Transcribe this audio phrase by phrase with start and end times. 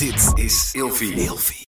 [0.00, 1.12] Dit is Ilfie.
[1.12, 1.66] Ilfie.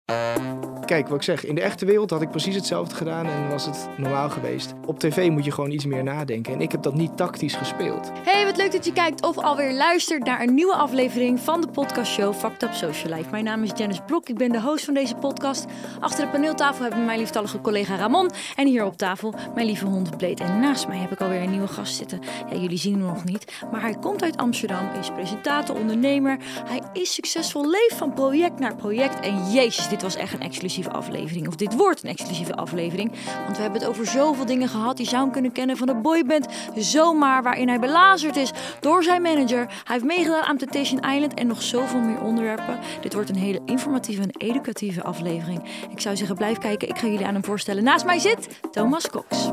[0.91, 3.65] Kijk, wat ik zeg, in de echte wereld had ik precies hetzelfde gedaan en was
[3.65, 4.73] het normaal geweest.
[4.85, 8.11] Op tv moet je gewoon iets meer nadenken en ik heb dat niet tactisch gespeeld.
[8.23, 11.67] Hey, wat leuk dat je kijkt of alweer luistert naar een nieuwe aflevering van de
[11.67, 13.29] podcastshow Fucked Up Social Life.
[13.29, 15.65] Mijn naam is Janice Blok, ik ben de host van deze podcast.
[15.99, 19.85] Achter de paneeltafel hebben we mijn lieftallige collega Ramon en hier op tafel mijn lieve
[19.85, 20.43] hond Blade.
[20.43, 22.19] En naast mij heb ik alweer een nieuwe gast zitten.
[22.49, 26.37] Ja, jullie zien hem nog niet, maar hij komt uit Amsterdam, is presentator, ondernemer.
[26.65, 29.19] Hij is succesvol, leeft van project naar project.
[29.19, 30.41] En jezus, dit was echt een
[30.81, 31.47] exclusieve aflevering.
[31.47, 33.11] Of dit wordt een exclusieve aflevering.
[33.45, 34.97] Want we hebben het over zoveel dingen gehad.
[34.97, 37.43] Je zou hem kunnen kennen van de boyband Zomaar.
[37.43, 39.57] Waarin hij belazerd is door zijn manager.
[39.57, 42.79] Hij heeft meegedaan aan Temptation Island en nog zoveel meer onderwerpen.
[43.01, 45.63] Dit wordt een hele informatieve en educatieve aflevering.
[45.91, 46.89] Ik zou zeggen, blijf kijken.
[46.89, 47.83] Ik ga jullie aan hem voorstellen.
[47.83, 49.49] Naast mij zit Thomas Cox.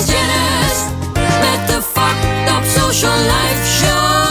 [0.00, 0.84] Dit is Janice
[1.24, 4.24] met de Fucked up social life show.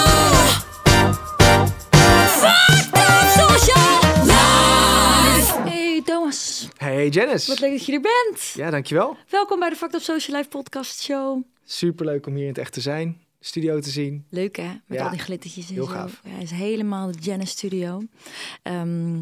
[2.28, 5.70] Fucked up social life.
[5.70, 7.48] Hey Thomas, Hey Janice.
[7.48, 8.42] wat leuk dat je er bent.
[8.53, 9.17] Ja, dankjewel.
[9.30, 11.44] Welkom bij de Fucked Up Social Life podcast show.
[11.66, 14.26] Superleuk om hier in het echt te zijn, studio te zien.
[14.30, 15.92] Leuk hè, met Ja, al die glittertjes en heel zo.
[15.92, 16.20] gaaf.
[16.23, 18.02] Ja, het is helemaal de Janice studio.
[18.64, 19.17] Ehm,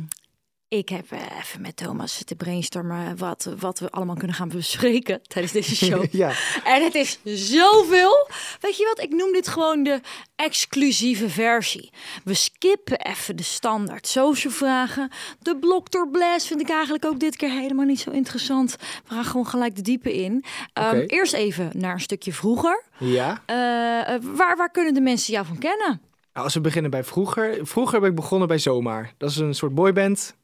[0.70, 5.22] ik heb eh, even met Thomas te brainstormen wat, wat we allemaal kunnen gaan bespreken
[5.34, 6.06] tijdens deze show.
[6.12, 6.32] Ja,
[6.64, 8.30] En het is zoveel.
[8.60, 9.04] Weet je wat?
[9.04, 10.02] Ik noem dit gewoon de
[10.36, 11.92] exclusieve versie.
[12.24, 15.12] We skippen even de standaard social vragen.
[15.40, 18.76] De blok door blast vind ik eigenlijk ook dit keer helemaal niet zo interessant.
[19.08, 20.46] We gaan gewoon gelijk de diepe in.
[20.74, 21.04] Oké.
[21.08, 22.84] Eerst even naar een stukje vroeger.
[22.98, 23.42] ja.
[23.46, 26.02] Eh, eh, waar, waar kunnen de mensen jou van kennen?
[26.34, 27.60] Nou, als we beginnen bij vroeger.
[27.62, 29.14] Vroeger ben ik begonnen bij Zomaar.
[29.18, 30.36] Dat is een soort boyband.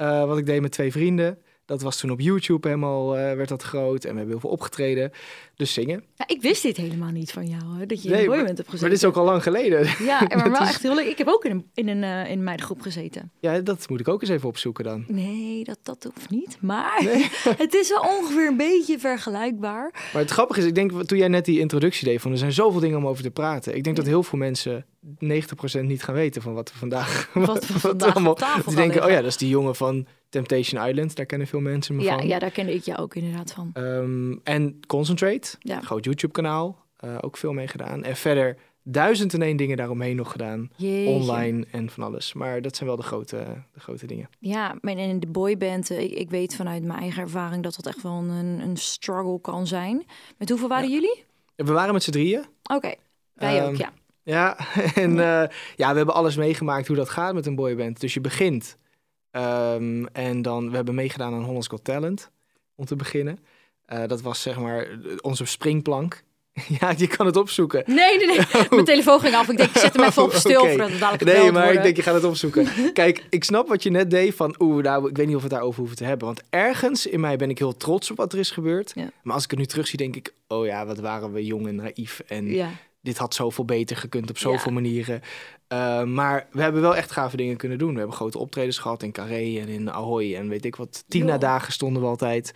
[0.00, 1.38] Eh, wat ik deed met twee vrienden.
[1.64, 4.04] Dat was toen op YouTube helemaal, eh, werd dat groot.
[4.04, 5.10] En we hebben heel veel opgetreden.
[5.56, 6.04] Dus zingen.
[6.14, 8.56] Ja, ik wist dit helemaal niet van jou, hè, dat je in Nee, een boyband
[8.56, 8.80] hebt gezeten.
[8.80, 9.86] Maar dit is ook al lang geleden.
[10.04, 11.06] Ja, maar wel is- echt heel leuk.
[11.06, 13.30] Ik heb ook in een, in een, eh, in meidengroep gezeten.
[13.40, 15.04] Ja, dat moet ik ook eens even opzoeken dan.
[15.08, 16.56] Nee, dat, dat hoeft niet.
[16.60, 17.02] Maar
[17.64, 19.90] het is wel ongeveer een beetje vergelijkbaar.
[20.12, 22.52] Maar het grappige is, ik denk toen jij net die introductie deed, van er zijn
[22.52, 23.76] zoveel dingen om over te praten.
[23.76, 27.66] Ik denk dat heel veel mensen 90% niet gaan weten van wat we vandaag, Wat
[27.66, 31.16] we vandaag tafel Die denken, oh ja, dat is die jongen van Temptation Island.
[31.16, 32.26] Daar kennen veel mensen me Ja, van.
[32.26, 33.70] ja, daar kende ik jou ook inderdaad van.
[33.72, 35.80] Ehm, en Concentrate, Ja.
[35.80, 38.04] groot YouTube-kanaal, eh, ook veel mee gedaan.
[38.04, 40.70] En verder duizend en één dingen daaromheen nog gedaan.
[40.76, 41.10] Jeetje.
[41.10, 42.32] Online en van alles.
[42.32, 43.36] Maar dat zijn wel de grote,
[43.74, 44.28] de grote dingen.
[44.38, 47.86] Ja, maar in de boyband, eh, ik, ik weet vanuit mijn eigen ervaring dat dat
[47.86, 50.04] echt wel een, een struggle kan zijn.
[50.38, 51.24] Met hoeveel waren jullie?
[51.56, 52.44] We waren met z'n drieën.
[52.74, 52.94] Oké,
[53.34, 53.92] wij ook, Ehm, ja.
[54.30, 54.56] Ja,
[54.94, 58.00] en eh, ja, we hebben alles meegemaakt hoe dat gaat met een boyband.
[58.00, 58.76] Dus je begint.
[59.30, 62.30] ehm, en dan, we hebben meegedaan aan Hollands Got Talent,
[62.74, 63.38] om te beginnen.
[63.84, 64.88] Eh, dat was zeg maar
[65.20, 66.22] onze springplank.
[66.80, 67.82] ja, je kan het opzoeken.
[67.86, 68.46] Nee, nee, nee.
[68.70, 69.48] Mijn telefoon ging af.
[69.48, 70.68] Ik denk, ik zet hem even op stil Oké.
[70.68, 72.92] voordat het dadelijk Nee, maar ik denk, je gaat het opzoeken.
[72.92, 74.54] Kijk, ik snap wat je net deed van...
[74.58, 76.26] Oeh, nou, ik weet niet of we het daarover hoeven te hebben.
[76.26, 78.92] Want ergens in mij ben ik heel trots op wat er is gebeurd.
[78.94, 79.10] Ja.
[79.22, 80.34] Maar als ik het nu terugzie, denk ik...
[80.48, 82.22] Oh ja, wat waren we jong en naïef.
[82.26, 82.70] En Ja,
[83.02, 84.80] dit had zoveel beter gekund op zoveel Ja.
[84.80, 85.20] manieren.
[85.72, 87.92] Uh, maar we hebben wel echt gave dingen kunnen doen.
[87.92, 90.34] We hebben grote optredens gehad in Carré en in Ahoy.
[90.34, 92.54] En weet ik wat, Tina-dagen stonden we altijd.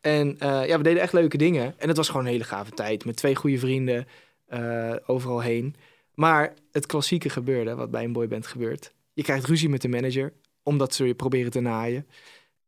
[0.00, 1.74] En eh, ja, we deden echt leuke dingen.
[1.78, 3.04] En het was gewoon een hele gave tijd.
[3.04, 4.06] Met twee goede vrienden
[4.46, 5.74] eh, overal heen.
[6.14, 8.94] Maar het klassieke gebeurde, wat bij een boyband gebeurt.
[9.12, 10.32] Je krijgt ruzie met de manager,
[10.62, 12.06] omdat ze je proberen te naaien.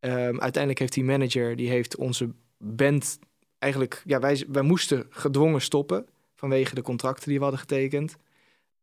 [0.00, 3.18] Ehm, uiteindelijk heeft die manager, die heeft onze band
[3.58, 4.02] eigenlijk...
[4.04, 6.06] Ja, wij, wij moesten gedwongen stoppen
[6.38, 8.16] vanwege de contracten die we hadden getekend.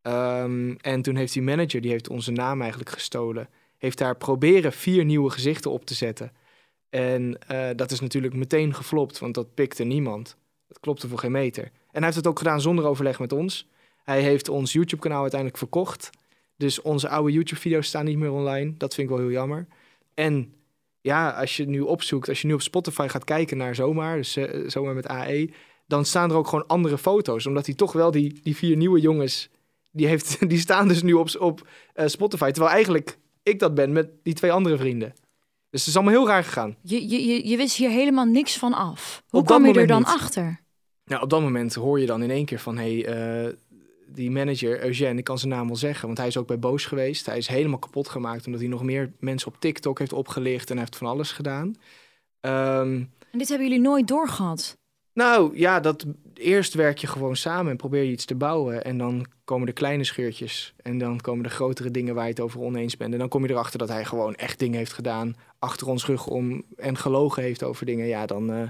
[0.01, 3.49] Ehm, en toen heeft die manager, die heeft onze naam eigenlijk gestolen.
[3.77, 6.31] Heeft daar proberen vier nieuwe gezichten op te zetten.
[6.89, 10.37] En eh, dat is natuurlijk meteen geflopt, want dat pikte niemand.
[10.67, 11.63] Dat klopte voor geen meter.
[11.63, 13.67] En hij heeft het ook gedaan zonder overleg met ons.
[14.03, 16.09] Hij heeft ons YouTube-kanaal uiteindelijk verkocht.
[16.57, 18.73] Dus onze oude YouTube-video's staan niet meer online.
[18.77, 19.67] Dat vind ik wel heel jammer.
[20.13, 20.53] En
[21.01, 24.35] ja, als je nu opzoekt, als je nu op Spotify gaat kijken naar Zomaar, dus
[24.35, 25.49] eh, Zomaar met AE,
[25.87, 27.45] dan staan er ook gewoon andere foto's.
[27.45, 29.49] Omdat hij toch wel die, die vier nieuwe jongens,
[29.91, 32.51] die, heeft, die staan dus nu op, op eh, Spotify.
[32.51, 35.13] Terwijl eigenlijk ik dat ben met die twee andere vrienden.
[35.69, 36.75] Dus het is allemaal heel raar gegaan.
[36.81, 39.23] je, je, je, wist hier helemaal niks van af.
[39.29, 40.07] Hoe Op kwam je er dan niet.
[40.07, 40.59] achter?
[41.05, 42.77] Nou, op dat moment hoor je dan in één keer van...
[42.77, 43.53] hey, eh,
[44.07, 46.05] die manager, Eugène, ik kan zijn naam wel zeggen...
[46.05, 47.25] want hij is ook bij Boos geweest.
[47.25, 48.45] Hij is helemaal kapot gemaakt...
[48.45, 50.69] omdat hij nog meer mensen op TikTok heeft opgelicht...
[50.69, 51.75] en hij heeft van alles gedaan.
[52.39, 54.77] Ehm, En dit hebben jullie nooit doorgehad.
[55.15, 57.71] Nou, ja, dat, eerst werk je gewoon samen...
[57.71, 58.83] en probeer je iets te bouwen...
[58.83, 60.73] en dan komen de kleine scheurtjes...
[60.83, 63.13] en dan komen de grotere dingen waar je het over oneens bent...
[63.13, 65.35] en dan kom je erachter dat hij gewoon echt dingen heeft gedaan...
[65.59, 68.07] achter ons rug om en gelogen heeft over dingen.
[68.07, 68.67] Ja, dan, eh,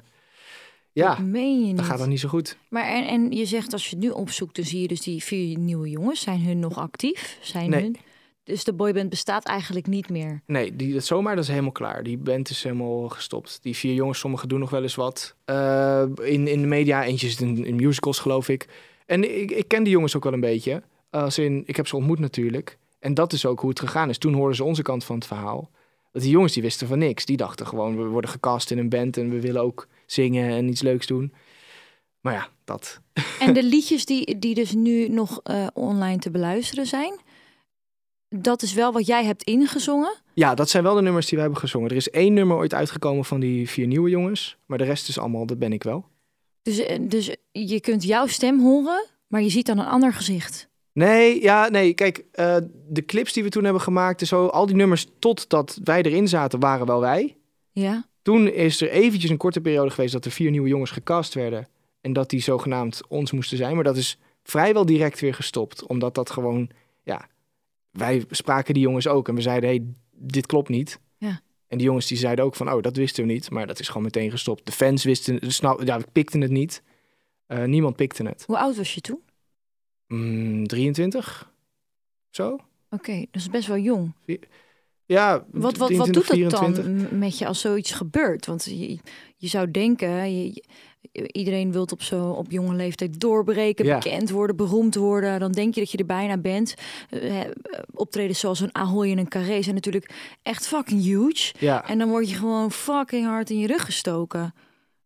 [0.92, 1.78] Ja, Dat meen je niet.
[1.78, 2.58] dat gaat dan niet zo goed.
[2.70, 5.24] Maar en, en je zegt als je het nu opzoekt, dan zie je dus die
[5.24, 6.22] vier nieuwe jongens.
[6.22, 7.38] Zijn hun nog actief?
[7.42, 7.82] Zijn Nee.
[7.82, 7.98] hun...
[8.46, 10.42] Dus de boyband bestaat eigenlijk niet meer.
[10.46, 12.04] Nee, die, dat zomaar dat is helemaal klaar.
[12.04, 13.60] Die band is helemaal gestopt.
[13.62, 15.36] Die vier jongens, sommigen doen nog wel eens wat.
[15.46, 18.68] Eh, in, in de media, eentje zit in, in musicals geloof ik.
[19.06, 20.84] En ik, ik ken die jongens ook wel een beetje.
[21.10, 22.78] Als in, ik heb ze ontmoet natuurlijk.
[23.00, 24.18] En dat is ook hoe het gegaan is.
[24.18, 25.70] Toen hoorden ze onze kant van het verhaal.
[26.12, 27.26] Want die jongens die wisten van niks.
[27.26, 30.68] Die dachten gewoon, we worden gecast in een band en we willen ook zingen en
[30.68, 31.34] iets leuks doen.
[32.22, 33.00] Maar ja, dat.
[33.40, 37.20] En de liedjes die, die dus nu nog eh, online te beluisteren zijn,
[38.44, 40.16] dat is wel wat jij hebt ingezongen.
[40.34, 41.90] Ja, dat zijn wel de nummers die we hebben gezongen.
[41.90, 44.58] Er is één nummer ooit uitgekomen van die vier nieuwe jongens.
[44.66, 46.06] Maar de rest is allemaal, dat ben ik wel.
[46.62, 50.70] Dus, eh, dus je kunt jouw stem horen, maar je ziet dan een ander gezicht.
[50.94, 51.94] Nee, ja, nee.
[51.94, 55.80] Kijk, eh, de clips die we toen hebben gemaakt en zo, al die nummers totdat
[55.84, 57.38] wij erin zaten, waren wel wij.
[57.72, 58.06] Ja.
[58.22, 61.68] Toen is er eventjes een korte periode geweest dat er vier nieuwe jongens gecast werden.
[62.02, 63.76] En dat die zogenaamd ons moesten zijn.
[63.76, 65.86] Maar dat is vrijwel direct weer gestopt.
[65.86, 66.70] Omdat dat gewoon,
[67.04, 67.28] ja,
[67.96, 69.28] wij spraken die jongens ook.
[69.28, 71.00] En we zeiden, hé, hey, dit klopt niet.
[71.18, 71.42] Ja.
[71.68, 73.50] En die jongens die zeiden ook van, oh, dat wisten we niet.
[73.50, 74.66] Maar dat is gewoon meteen gestopt.
[74.66, 76.84] De fans wisten, snap, ja, pikten het niet.
[77.48, 78.44] Eh, niemand pikte het.
[78.48, 79.20] Hoe oud was je toen?
[80.08, 81.52] Mm, 23?
[82.30, 82.60] Zo?
[82.90, 84.14] Oké, dat is best wel jong.
[85.06, 86.86] Ja, Wat, wat, wat 23, doet 24.
[86.86, 88.46] dan met je als zoiets gebeurt?
[88.46, 88.98] Want je,
[89.38, 90.64] je zou denken, je,
[91.32, 93.98] iedereen wil op, zo, op jonge leeftijd doorbreken, Ja.
[94.00, 95.40] bekend worden, beroemd worden.
[95.40, 96.74] Dan denk je dat je er bijna bent.
[97.10, 97.40] Eh,
[97.94, 100.10] optredens zoals een Ahoy en een Carré zijn natuurlijk
[100.44, 101.54] echt fucking huge.
[101.60, 101.88] Ja.
[101.88, 104.54] En dan word je gewoon fucking hard in je rug gestoken.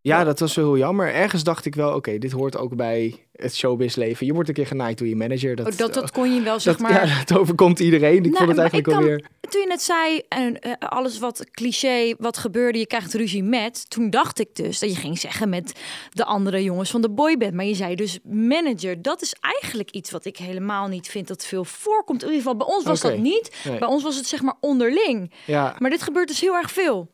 [0.01, 1.13] Ja, dat was wel heel jammer.
[1.13, 4.25] Ergens dacht ik wel, oké, dit hoort ook bij het showbiz-leven.
[4.25, 5.56] Je wordt een keer genaaid door je manager.
[5.56, 7.07] Dat, Oh, dat, dat kon je wel, zeg dat- maar...
[7.07, 8.16] Ja, dat overkomt iedereen.
[8.18, 9.25] Ik Nou, vond het eigenlijk alweer...
[9.50, 13.90] Toen je net zei, en eh, alles wat cliché, wat gebeurde, je krijgt ruzie met.
[13.90, 15.80] Toen dacht ik dus dat je ging zeggen met
[16.13, 17.54] de andere jongens van de boyband.
[17.54, 19.01] Maar je zei dus manager.
[19.01, 22.22] Dat is eigenlijk iets wat ik helemaal niet vind dat veel voorkomt.
[22.24, 23.56] In ieder geval, bij ons was dat niet.
[23.63, 23.80] Nee.
[23.80, 25.31] Bij ons was het zeg maar onderling.
[25.46, 25.75] Ja.
[25.80, 27.10] Maar dit gebeurt dus heel erg veel.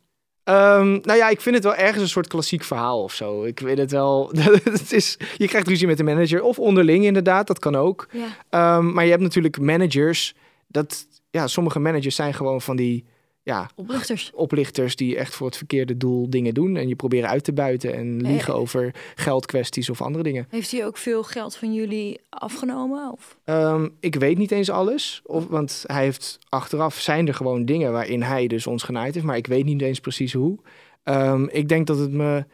[0.45, 3.43] Ehm, nou ja, ik vind het wel ergens een soort klassiek verhaal of zo.
[3.43, 4.31] Ik weet het wel.
[4.63, 6.41] het is, je krijgt ruzie met de manager.
[6.41, 8.07] Of onderling inderdaad, dat kan ook.
[8.11, 8.27] Ja.
[8.49, 10.35] Ehm, maar je hebt natuurlijk managers.
[10.67, 13.05] Dat, ja, sommige managers zijn gewoon van die
[13.45, 14.31] ja, Oplichters.
[14.33, 16.75] oplichters die echt voor het verkeerde doel dingen doen.
[16.75, 20.47] En je proberen uit te buiten en liegen over geldkwesties of andere dingen.
[20.49, 23.11] Heeft hij ook veel geld van jullie afgenomen?
[23.11, 23.37] Of?
[23.43, 25.21] Ehm, ik weet niet eens alles.
[25.25, 29.25] Of, want hij heeft achteraf zijn er gewoon dingen waarin hij dus ons genaaid heeft.
[29.25, 30.59] Maar ik weet niet eens precies hoe.
[31.03, 32.45] Ehm, ik denk dat het me.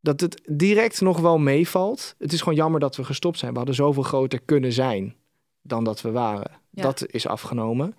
[0.00, 2.14] Dat het direct nog wel meevalt.
[2.18, 3.50] Het is gewoon jammer dat we gestopt zijn.
[3.50, 5.14] We hadden zoveel groter kunnen zijn
[5.62, 6.50] dan dat we waren.
[6.70, 6.82] Ja.
[6.82, 7.94] Dat is afgenomen.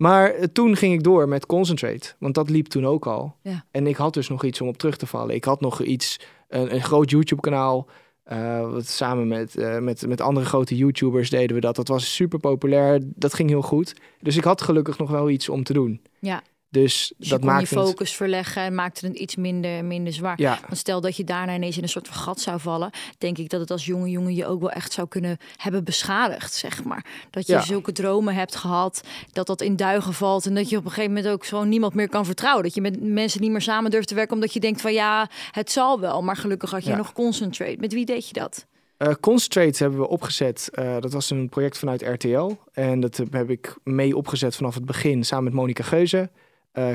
[0.00, 2.14] Maar eh, toen ging ik door met Concentrate.
[2.18, 3.36] Want dat liep toen ook al.
[3.42, 3.64] Ja.
[3.70, 5.34] En ik had dus nog iets om op terug te vallen.
[5.34, 7.86] Ik had nog iets, een, een groot YouTube-kanaal.
[8.24, 11.76] eh, wat samen met, eh, met, met andere grote YouTubers deden we dat.
[11.76, 13.00] Dat was super populair.
[13.04, 13.94] Dat ging heel goed.
[14.20, 16.00] Dus ik had gelukkig nog wel iets om te doen.
[16.18, 16.42] Ja.
[16.70, 17.68] Dus, Dus dat je kon je het...
[17.68, 20.40] focus verleggen en maakte het iets minder, minder zwaar.
[20.40, 23.38] Ja, Want stel dat je daarna ineens in een soort van gat zou vallen, denk
[23.38, 26.84] ik dat het als jonge jongen je ook wel echt zou kunnen hebben beschadigd, zeg
[26.84, 27.04] maar.
[27.30, 27.60] Dat je Ja.
[27.60, 29.00] zulke dromen hebt gehad,
[29.32, 31.94] dat dat in duigen valt en dat je op een gegeven moment ook gewoon niemand
[31.94, 32.62] meer kan vertrouwen.
[32.64, 35.28] Dat je met mensen niet meer samen durft te werken omdat je denkt van ja,
[35.50, 36.22] het zal wel.
[36.22, 36.96] Maar gelukkig had je Ja.
[36.96, 37.76] nog concentrate.
[37.78, 38.66] Met wie deed je dat?
[38.96, 40.68] Eh, Concentrate hebben we opgezet.
[40.72, 42.50] Eh, dat was een project vanuit RTL.
[42.72, 45.24] En dat heb ik mee opgezet vanaf het begin.
[45.24, 46.30] Samen met Monica Geuze,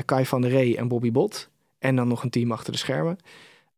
[0.04, 1.48] Kai van der Ree en Bobby Bot.
[1.78, 3.16] En dan nog een team achter de schermen.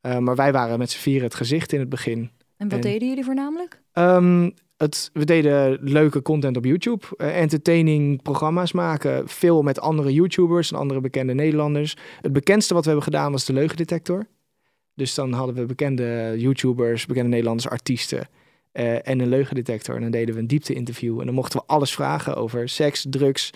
[0.00, 2.30] Eh, maar wij waren met z'n vieren het gezicht in het begin.
[2.56, 3.80] En wat En- deden jullie voornamelijk?
[3.92, 7.04] Ehm, het, we deden leuke content op YouTube.
[7.16, 9.28] eh, entertaining programma's maken.
[9.28, 11.96] Veel met andere YouTubers en andere bekende Nederlanders.
[12.20, 14.26] Het bekendste wat we hebben gedaan was de leugendetector.
[14.94, 18.28] Dus dan hadden we bekende YouTubers, bekende Nederlanders, artiesten.
[18.72, 19.94] eh, en een leugendetector.
[19.94, 21.18] En dan deden we een diepte-interview.
[21.20, 23.50] En dan mochten we alles vragen over seks, drugs,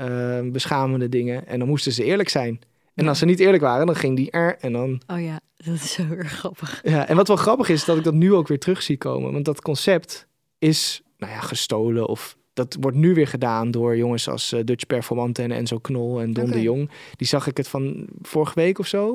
[0.00, 1.46] eh, beschamende dingen.
[1.46, 2.60] En dan moesten ze eerlijk zijn.
[2.94, 5.74] En als ze niet eerlijk waren, dan ging die er en dan Oh ja, dat
[5.74, 6.80] is zo erg grappig.
[6.84, 9.32] ja, en wat wel grappig is, dat ik dat nu ook weer terug zie komen.
[9.32, 10.26] Want dat concept
[10.58, 14.86] is, nou ja, gestolen of dat wordt nu weer gedaan door jongens als eh, Dutch
[14.86, 16.90] Performante en Enzo Knol en Don de Jong.
[17.16, 19.12] Die zag ik het van vorige week of zo,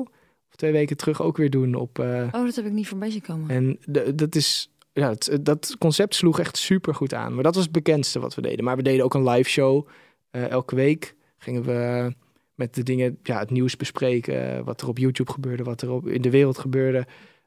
[0.48, 1.98] of twee weken terug ook weer doen op.
[1.98, 3.50] eh, Oh, dat heb ik niet voorbij zien komen.
[3.50, 7.34] en de- dat is, ja, het- dat concept sloeg echt super goed aan.
[7.34, 8.64] Maar dat was het bekendste wat we deden.
[8.64, 9.86] Maar we deden ook een live show.
[10.36, 12.12] Eh, elke week gingen we
[12.54, 14.64] met de dingen, ja, het nieuws bespreken.
[14.64, 17.06] Wat er op YouTube gebeurde, wat er op, in de wereld gebeurde.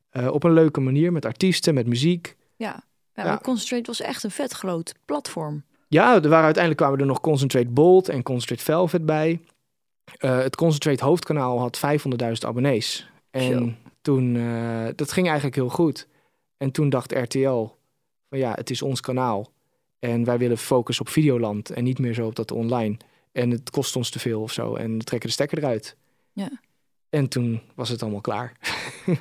[0.10, 2.36] Eh, op een leuke manier, met artiesten, met muziek.
[2.55, 5.63] Ja, ja, Concentrate was echt een vet groot platform.
[5.88, 9.41] Ja, er waren uiteindelijk kwamen er nog Concentrate Bold en Concentrate Velvet bij.
[10.17, 13.10] Eh, het Concentrate hoofdkanaal had 500.000 abonnees.
[13.31, 16.08] En toen, eh, dat ging eigenlijk heel goed.
[16.58, 17.67] En toen dacht RTL,
[18.29, 19.51] van ja, het is ons kanaal.
[19.99, 22.97] En wij willen focussen op Videoland en niet meer zo op dat online.
[23.31, 24.75] En het kost ons te veel of zo.
[24.75, 25.95] En we trekken de stekker eruit.
[26.33, 26.49] Ja.
[27.09, 28.53] En toen was het allemaal klaar.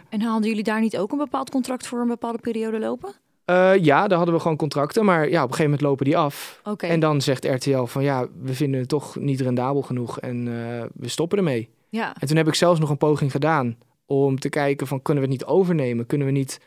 [0.09, 3.15] En hadden jullie daar niet ook een bepaald contract voor een bepaalde periode lopen?
[3.45, 5.05] Eh, ja, daar hadden we gewoon contracten.
[5.05, 6.61] Maar ja, op een gegeven moment lopen die af.
[6.65, 6.87] Oké.
[6.87, 10.21] En dan zegt RTL van ja, we vinden het toch niet rendabel genoeg.
[10.21, 11.69] En eh, we stoppen ermee.
[11.89, 12.17] Ja.
[12.19, 15.31] En toen heb ik zelfs nog een poging gedaan om te kijken van kunnen we
[15.31, 16.07] het niet overnemen?
[16.07, 16.61] Kunnen we niet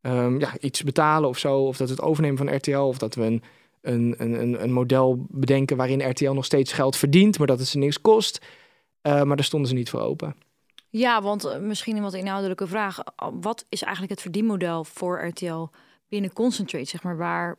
[0.00, 1.58] ehm, ja, iets betalen of zo?
[1.58, 2.76] Of dat we het overnemen van RTL?
[2.78, 3.42] Of dat we een,
[3.80, 7.78] een, een, een- model bedenken waarin RTL nog steeds geld verdient, maar dat het ze
[7.78, 8.46] niks kost.
[9.02, 10.36] Eh, maar daar stonden ze niet voor open.
[10.88, 12.98] Ja, want eh, misschien een wat inhoudelijke vraag.
[13.40, 15.66] Wat is eigenlijk het verdienmodel voor RTL
[16.08, 16.84] binnen Concentrate?
[16.84, 17.56] Zeg maar, waar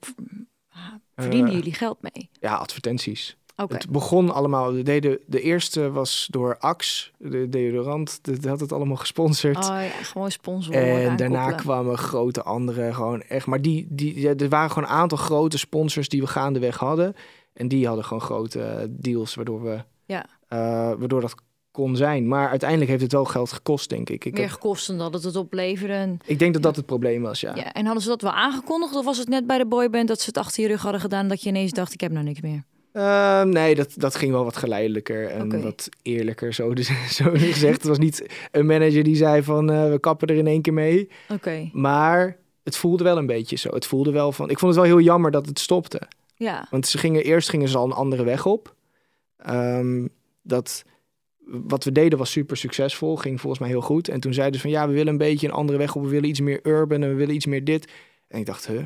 [1.16, 2.30] verdienen Eh, jullie geld mee?
[2.40, 3.38] Ja, advertenties.
[3.55, 4.84] Het begon allemaal.
[4.84, 8.20] Deden, de eerste was door Axe, de deodorant.
[8.22, 9.58] Dat had het allemaal gesponsord.
[9.58, 11.10] Oh ja, gewoon sponsoren.
[11.10, 13.46] En daarna kwamen grote andere, gewoon echt.
[13.46, 17.15] Maar die, die, ja, er waren gewoon een aantal grote sponsors die we gaandeweg hadden.
[17.53, 20.25] En die hadden gewoon grote deals, waardoor, we, Ja.
[20.48, 20.58] eh,
[21.00, 21.36] waardoor dat
[21.72, 22.27] kon zijn.
[22.27, 24.25] Maar uiteindelijk heeft het wel geld gekost, denk ik.
[24.25, 25.93] Ik, meer heb- gekost dan dat het het opleverde.
[25.93, 27.55] En, ik denk dat dat het probleem was, ja.
[27.55, 27.74] ja.
[27.74, 28.96] en hadden ze dat wel aangekondigd?
[28.96, 31.27] Of was het net bij de boyband dat ze het achter je rug hadden gedaan...
[31.27, 32.63] dat je ineens dacht, ik heb nou niks meer?
[32.92, 36.74] Eh, nee, dat, dat ging wel wat geleidelijker en wat eerlijker, zo,
[37.10, 37.78] zo gezegd.
[37.78, 40.74] Het was niet een manager die zei van, eh, we kappen er in één keer
[40.74, 41.10] mee.
[41.30, 43.70] Oké, Maar het voelde wel een beetje zo.
[43.74, 46.02] Het voelde wel van, ik vond het wel heel jammer dat het stopte.
[46.36, 46.68] ja.
[46.70, 48.76] Want ze gingen, eerst gingen ze al een andere weg op.
[49.38, 50.08] Ehm,
[50.42, 50.84] dat,
[51.46, 54.08] wat we deden was super succesvol, ging volgens mij heel goed.
[54.08, 56.04] En toen zeiden ze van ja, we willen een beetje een andere weg op.
[56.04, 57.92] We willen iets meer urban en we willen iets meer dit.
[58.28, 58.84] En ik dacht, huh?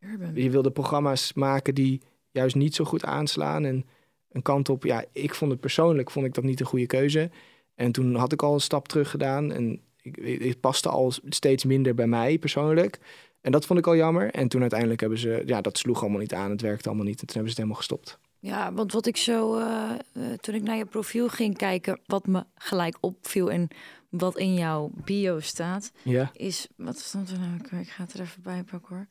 [0.00, 0.30] Urban.
[0.34, 2.00] Je wilde programma's maken die
[2.36, 3.64] juist niet zo goed aanslaan.
[3.64, 3.84] En
[4.30, 7.30] een kant op, ja, ik vond het persoonlijk, vond ik dat niet een goede keuze.
[7.74, 9.52] En toen had ik al een stap terug gedaan.
[9.52, 12.98] En ik, het paste al steeds minder bij mij persoonlijk.
[13.40, 14.30] En dat vond ik al jammer.
[14.30, 16.50] En toen uiteindelijk hebben ze, ja, dat sloeg allemaal niet aan.
[16.50, 17.20] Het werkte allemaal niet.
[17.20, 18.18] En toen hebben ze het helemaal gestopt.
[18.38, 22.26] Ja, want wat ik zo, eh, eh, toen ik naar je profiel ging kijken, wat
[22.26, 23.68] me gelijk opviel en
[24.10, 26.30] wat in jouw bio staat, Ja.
[26.32, 27.80] is, wat stond er nou?
[27.80, 29.06] Ik ga het er even bij pakken hoor.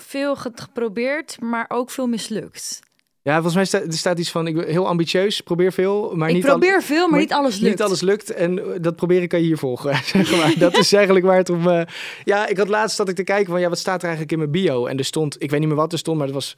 [0.00, 2.80] Veel ge- geprobeerd, maar ook veel mislukt.
[3.22, 6.28] Ja, volgens mij staat, er staat iets van, ik ben heel ambitieus, probeer veel, maar
[6.28, 7.70] ik niet al- probeer veel, maar, maar niet alles lukt.
[7.70, 9.96] Niet alles lukt en eh, dat probeer ik aan je hier volgen.
[10.04, 10.54] zeg maar.
[10.58, 11.68] Dat is eigenlijk waar het om...
[11.68, 11.82] eh,
[12.24, 14.38] Ja, ik had laatst dat ik te kijken van, ja, wat staat er eigenlijk in
[14.38, 14.86] mijn bio?
[14.86, 16.56] En er stond, ik weet niet meer wat er stond, maar het was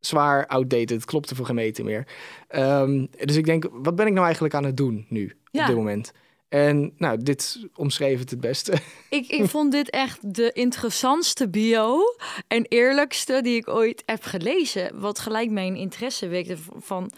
[0.00, 0.90] zwaar outdated.
[0.90, 2.06] Het klopte voor geen meter meer.
[2.48, 5.60] Ehm, dus ik denk, wat ben ik nou eigenlijk aan het doen nu, Ja.
[5.60, 6.12] op dit moment?
[6.54, 8.72] En nou, dit omschreef het het beste.
[9.10, 11.98] Ik, ik vond dit echt de interessantste bio
[12.48, 15.00] en eerlijkste die ik ooit heb gelezen.
[15.00, 17.10] Wat gelijk mijn interesse wekte van...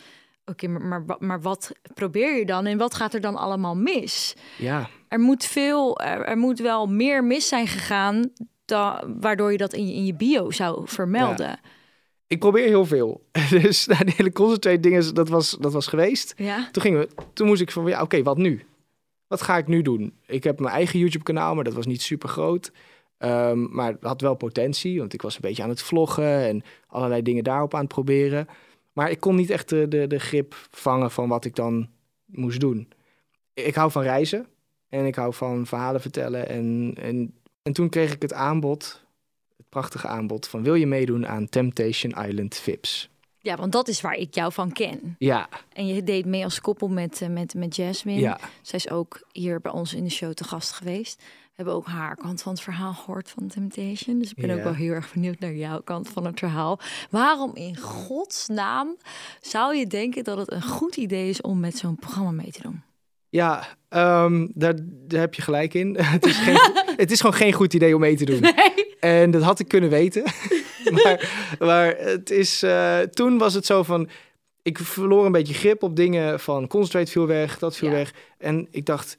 [0.45, 3.75] Oké, maar, maar, wa- maar wat probeer je dan en wat gaat er dan allemaal
[3.76, 4.35] mis?
[4.59, 8.31] ja, Er moet veel, er, er moet wel meer mis zijn gegaan,
[8.64, 11.61] da, waardoor je dat in je, in je bio zou vermelden.
[12.26, 13.25] ik probeer heel veel.
[13.61, 16.35] Dus nou, de hele concentrate dingen, dat was, dat was geweest.
[16.37, 16.69] Ja.
[16.73, 18.64] Toen, gingen we, toen moest ik van, ja, oké, wat nu?
[19.28, 20.18] Wat ga ik nu doen?
[20.26, 22.73] Ik heb mijn eigen YouTube-kanaal, maar dat was niet super groot.
[23.18, 26.62] Ehm, maar het had wel potentie, want ik was een beetje aan het vloggen en
[26.87, 28.47] allerlei dingen daarop aan het proberen.
[28.92, 31.88] Maar ik kon niet echt de, de, de grip vangen van wat ik dan
[32.25, 32.88] moest doen.
[33.54, 34.47] Ik hou van reizen
[34.88, 36.49] en ik hou van verhalen vertellen.
[36.49, 39.04] En, en, en toen kreeg ik het aanbod,
[39.56, 43.11] het prachtige aanbod, van wil je meedoen aan Temptation Island VIPs?
[43.46, 45.14] Ja, want dat is waar ik jou van ken.
[45.18, 48.20] Ja, En je deed mee als koppel met, eh, met, met Jasmine.
[48.20, 48.38] ja.
[48.62, 51.16] Zij is ook hier bij ons in de show te gast geweest.
[51.22, 54.18] We hebben ook haar kant van het verhaal gehoord van Temptation.
[54.18, 54.54] Dus ik ben Ja.
[54.56, 56.78] ook wel heel erg benieuwd naar jouw kant van het verhaal.
[57.10, 58.96] Waarom in godsnaam
[59.40, 62.62] zou je denken dat het een goed idee is om met zo'n programma mee te
[62.62, 62.82] doen?
[63.28, 65.96] Ja, ehm, daar, daar heb je gelijk in.
[66.00, 66.58] het, is geen,
[66.96, 68.40] het is gewoon geen goed idee om mee te doen.
[69.00, 70.22] En dat had ik kunnen weten.
[71.02, 74.09] maar, maar het is, eh, toen was het zo van...
[74.62, 77.95] Ik verloor een beetje grip op dingen van Concentrate viel weg, dat viel Ja.
[77.95, 78.12] weg.
[78.38, 79.16] En ik dacht...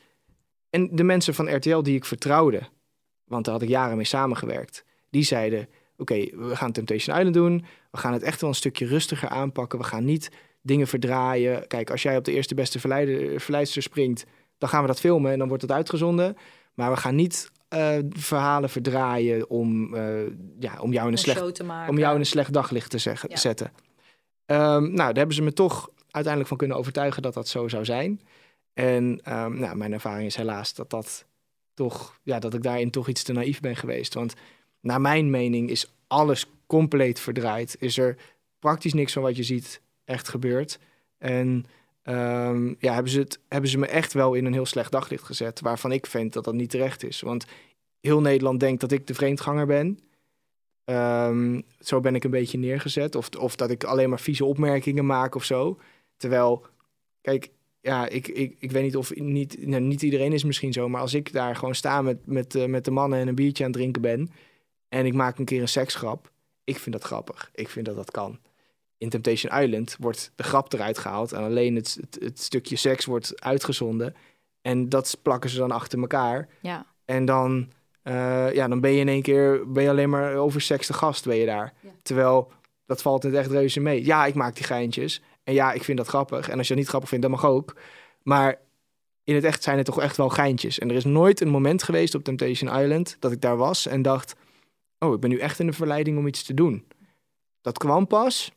[0.69, 2.61] En de mensen van RTL die ik vertrouwde...
[3.25, 4.83] want daar had ik jaren mee samengewerkt...
[5.09, 7.65] die zeiden, oké, we gaan Temptation Island doen.
[7.91, 9.79] We gaan het echt wel een stukje rustiger aanpakken.
[9.79, 10.31] We gaan niet
[10.61, 11.67] dingen verdraaien.
[11.67, 14.25] Kijk, als jij op de eerste beste verleider, verleidster springt...
[14.57, 16.37] dan gaan we dat filmen en dan wordt het uitgezonden.
[16.73, 20.01] Maar we gaan niet eh, verhalen verdraaien om, eh,
[20.59, 21.59] ja, om, jou in een slecht,
[21.89, 23.37] om jou in een slecht daglicht te zeggen, Ja.
[23.37, 23.71] zetten.
[24.45, 27.85] Ehm, nou, daar hebben ze me toch uiteindelijk van kunnen overtuigen dat dat zo zou
[27.85, 28.21] zijn.
[28.73, 31.25] En ehm, nou, mijn ervaring is helaas dat dat
[31.73, 34.13] toch, ja, dat ik daarin toch iets te naïef ben geweest.
[34.13, 34.33] Want
[34.81, 37.75] naar mijn mening is alles compleet verdraaid.
[37.79, 38.17] Is er
[38.59, 40.79] praktisch niks van wat je ziet echt gebeurd.
[41.17, 41.65] En
[42.07, 45.23] ehm, ja, hebben, ze het, hebben ze me echt wel in een heel slecht daglicht
[45.23, 45.59] gezet.
[45.59, 47.21] Waarvan ik vind dat dat niet terecht is.
[47.21, 47.45] Want
[47.99, 49.99] heel Nederland denkt dat ik de vreemdganger ben.
[50.85, 53.15] Ehm, zo ben ik een beetje neergezet.
[53.15, 55.79] Of, of dat ik alleen maar vieze opmerkingen maak of zo.
[56.17, 56.65] Terwijl,
[57.21, 57.49] kijk,
[57.81, 60.89] ja, ik, ik, ik weet niet of niet, nou, niet iedereen is misschien zo.
[60.89, 63.63] Maar als ik daar gewoon sta met, met, eh, met de mannen en een biertje
[63.63, 64.29] aan het drinken ben.
[64.89, 66.31] En ik maak een keer een seksgrap.
[66.63, 67.51] Ik vind dat grappig.
[67.53, 68.39] Ik vind dat dat kan.
[68.97, 71.31] In Temptation Island wordt de grap eruit gehaald.
[71.31, 74.15] En alleen het, het, het stukje seks wordt uitgezonden.
[74.61, 76.47] En dat plakken ze dan achter elkaar.
[76.61, 76.85] Ja.
[77.05, 77.71] En dan,
[78.03, 80.93] eh, ja, dan ben je in één keer ben je alleen maar over seks de
[80.93, 81.73] gast ben je daar.
[81.81, 81.89] Ja.
[82.01, 82.51] Terwijl
[82.85, 84.05] dat valt in het echt reuze mee.
[84.05, 85.21] Ja, ik maak die geintjes.
[85.43, 86.49] En ja, ik vind dat grappig.
[86.49, 87.75] En als je dat niet grappig vindt, dat mag ook.
[88.23, 88.59] Maar
[89.23, 90.79] in het echt zijn het toch echt wel geintjes.
[90.79, 94.01] En er is nooit een moment geweest op Temptation Island dat ik daar was en
[94.01, 94.35] dacht:
[94.99, 96.87] Oh, ik ben nu echt in de verleiding om iets te doen.
[97.61, 98.51] Dat kwam pas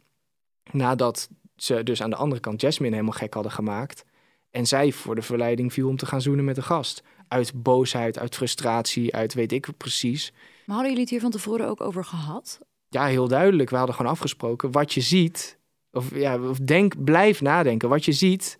[0.72, 4.04] nadat ze dus aan de andere kant Jasmine helemaal gek hadden gemaakt.
[4.50, 7.02] En zij voor de verleiding viel om te gaan zoenen met een gast.
[7.28, 10.32] Uit boosheid, uit frustratie, uit weet ik precies.
[10.64, 12.60] Maar hadden jullie het hier van tevoren ook over gehad?
[12.88, 13.70] Ja, heel duidelijk.
[13.70, 14.72] We hadden gewoon afgesproken.
[14.72, 15.58] Wat je ziet,
[15.92, 17.88] of, ja, of denk, blijf nadenken.
[17.88, 18.58] Wat je ziet,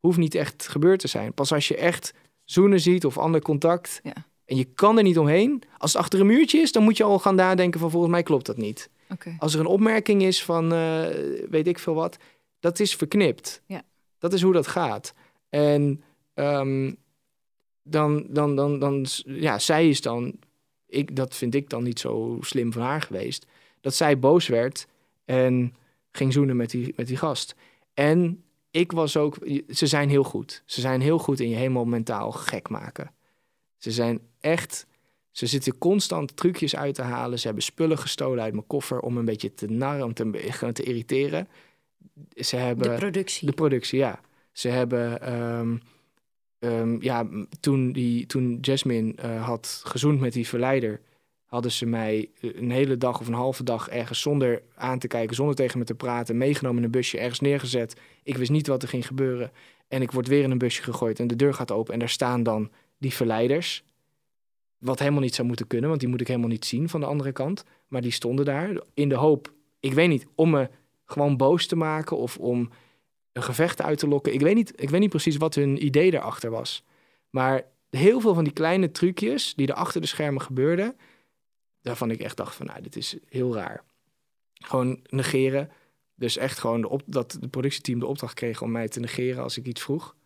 [0.00, 1.34] hoeft niet echt gebeurd te zijn.
[1.34, 4.00] Pas als je echt zoenen ziet of ander contact.
[4.02, 4.14] Ja.
[4.44, 5.62] En je kan er niet omheen.
[5.78, 8.22] Als het achter een muurtje is, dan moet je al gaan nadenken van volgens mij
[8.22, 8.90] klopt dat niet.
[9.38, 11.06] Als er een opmerking is van eh,
[11.50, 12.16] weet ik veel wat,
[12.60, 13.62] dat is verknipt.
[13.66, 13.82] Ja.
[14.18, 15.14] Dat is hoe dat gaat.
[15.48, 16.02] En
[16.34, 16.92] ehm,
[17.82, 20.38] dan, dan, dan, dan, ja, zij is dan,
[20.86, 23.46] ik, dat vind ik dan niet zo slim van haar geweest,
[23.80, 24.86] dat zij boos werd
[25.24, 25.74] en
[26.10, 27.54] ging zoenen met die, met die gast.
[27.94, 29.36] En ik was ook,
[29.68, 30.62] ze zijn heel goed.
[30.64, 33.14] Ze zijn heel goed in je helemaal mentaal gek maken.
[33.76, 34.86] Ze zijn echt,
[35.34, 37.38] ze zitten constant trucjes uit te halen.
[37.38, 40.82] Ze hebben spullen gestolen uit mijn koffer om een beetje te narren, om te, te
[40.82, 41.48] irriteren.
[42.34, 43.46] Ze hebben De productie.
[43.46, 44.20] de productie, ja.
[44.52, 45.76] Ze hebben, ehm,
[46.58, 47.28] ehm, ja,
[47.60, 51.00] toen, die, toen Jasmine eh, had gezoend met die verleider,
[51.44, 55.06] hadden ze mij eh, een hele dag of een halve dag ergens zonder aan te
[55.06, 57.96] kijken, zonder tegen me te praten, meegenomen in een busje, ergens neergezet.
[58.22, 59.52] Ik wist niet wat er ging gebeuren.
[59.88, 62.08] En ik word weer in een busje gegooid en de deur gaat open en daar
[62.08, 63.84] staan dan die verleiders.
[64.84, 67.06] Wat helemaal niet zou moeten kunnen, want die moet ik helemaal niet zien van de
[67.06, 67.64] andere kant.
[67.88, 70.68] Maar die stonden daar in de hoop, ik weet niet, om me
[71.04, 72.70] gewoon boos te maken of om
[73.32, 74.32] een gevecht uit te lokken.
[74.32, 76.84] Ik weet niet, ik weet niet precies wat hun idee daarachter was.
[77.30, 80.96] Maar heel veel van die kleine trucjes die er achter de schermen gebeurden,
[81.82, 83.84] daarvan ik echt dacht van, nou, dit is heel raar.
[84.54, 85.70] Gewoon negeren.
[86.14, 89.66] Dus echt gewoon dat de productieteam de opdracht kreeg om mij te negeren als ik
[89.66, 90.16] iets vroeg.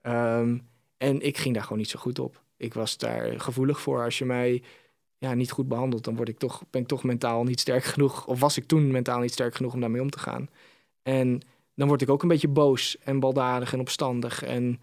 [0.00, 0.58] Ehm,
[0.96, 2.42] en ik ging daar gewoon niet zo goed op.
[2.60, 4.04] Ik was daar gevoelig voor.
[4.04, 4.62] Als je mij
[5.18, 8.26] ja, niet goed behandelt, dan word ik toch, ben ik toch mentaal niet sterk genoeg.
[8.26, 10.48] Of was ik toen mentaal niet sterk genoeg om daarmee om te gaan.
[11.02, 11.40] En
[11.74, 14.42] dan word ik ook een beetje boos en baldadig en opstandig.
[14.42, 14.80] En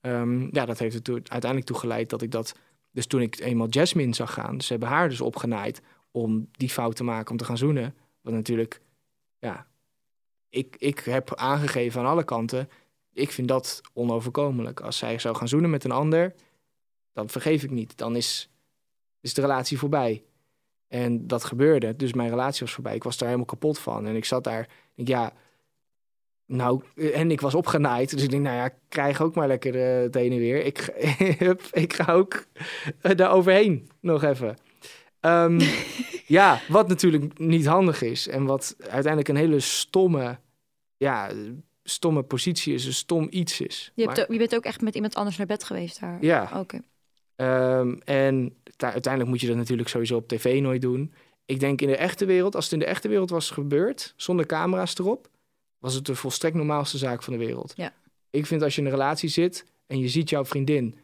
[0.00, 2.54] ehm, ja, dat heeft er uiteindelijk toe geleid dat ik dat...
[2.90, 6.96] Dus toen ik eenmaal Jasmine zag gaan, ze hebben haar dus opgenaaid om die fout
[6.96, 7.94] te maken om te gaan zoenen.
[8.20, 8.80] Wat natuurlijk,
[9.38, 9.66] ja,
[10.48, 12.68] ik, ik heb aangegeven aan alle kanten,
[13.12, 14.80] ik vind dat onoverkomelijk.
[14.80, 16.34] Als zij zou gaan zoenen met een ander,
[17.18, 17.96] dan vergeef ik niet.
[17.98, 18.50] Dan is,
[19.20, 20.22] is de relatie voorbij.
[20.88, 22.94] En dat gebeurde, dus mijn relatie was voorbij.
[22.94, 24.06] Ik was daar helemaal kapot van.
[24.06, 25.32] En ik zat daar, ik ja,
[26.46, 28.10] nou, en ik was opgenaaid.
[28.10, 30.64] Dus ik denk, nou ja, ik krijg ook maar lekker eh, het heen en weer.
[30.64, 30.78] Ik,
[31.84, 32.44] ik ga ook
[33.00, 34.56] eh, daar overheen nog even.
[35.20, 35.60] Ehm,
[36.38, 38.28] ja, wat natuurlijk niet handig is.
[38.28, 40.38] En wat uiteindelijk een hele stomme,
[40.96, 41.30] ja,
[41.82, 42.86] stomme positie is.
[42.86, 43.92] Een stom iets is.
[43.94, 46.18] Je, Maar- ook- je bent ook echt met iemand anders naar bed geweest daar.
[46.20, 46.80] ja, Oké.
[47.38, 51.12] Ehm, en uiteindelijk moet je dat natuurlijk sowieso op tv nooit doen.
[51.44, 54.46] Ik denk in de echte wereld, als het in de echte wereld was gebeurd, zonder
[54.46, 55.28] camera's erop,
[55.78, 57.72] was het de volstrekt normaalste zaak van de wereld.
[57.76, 57.92] Ja.
[58.30, 60.98] Ik vind als je in een relatie zit en je ziet jouw vriendin,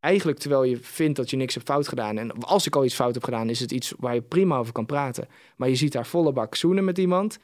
[0.00, 2.94] eigenlijk terwijl je vindt dat je niks hebt fout gedaan, en als ik al iets
[2.94, 5.28] fout heb gedaan, is het iets waar je prima over kan praten.
[5.56, 7.38] Maar je ziet haar volle bak zoenen met iemand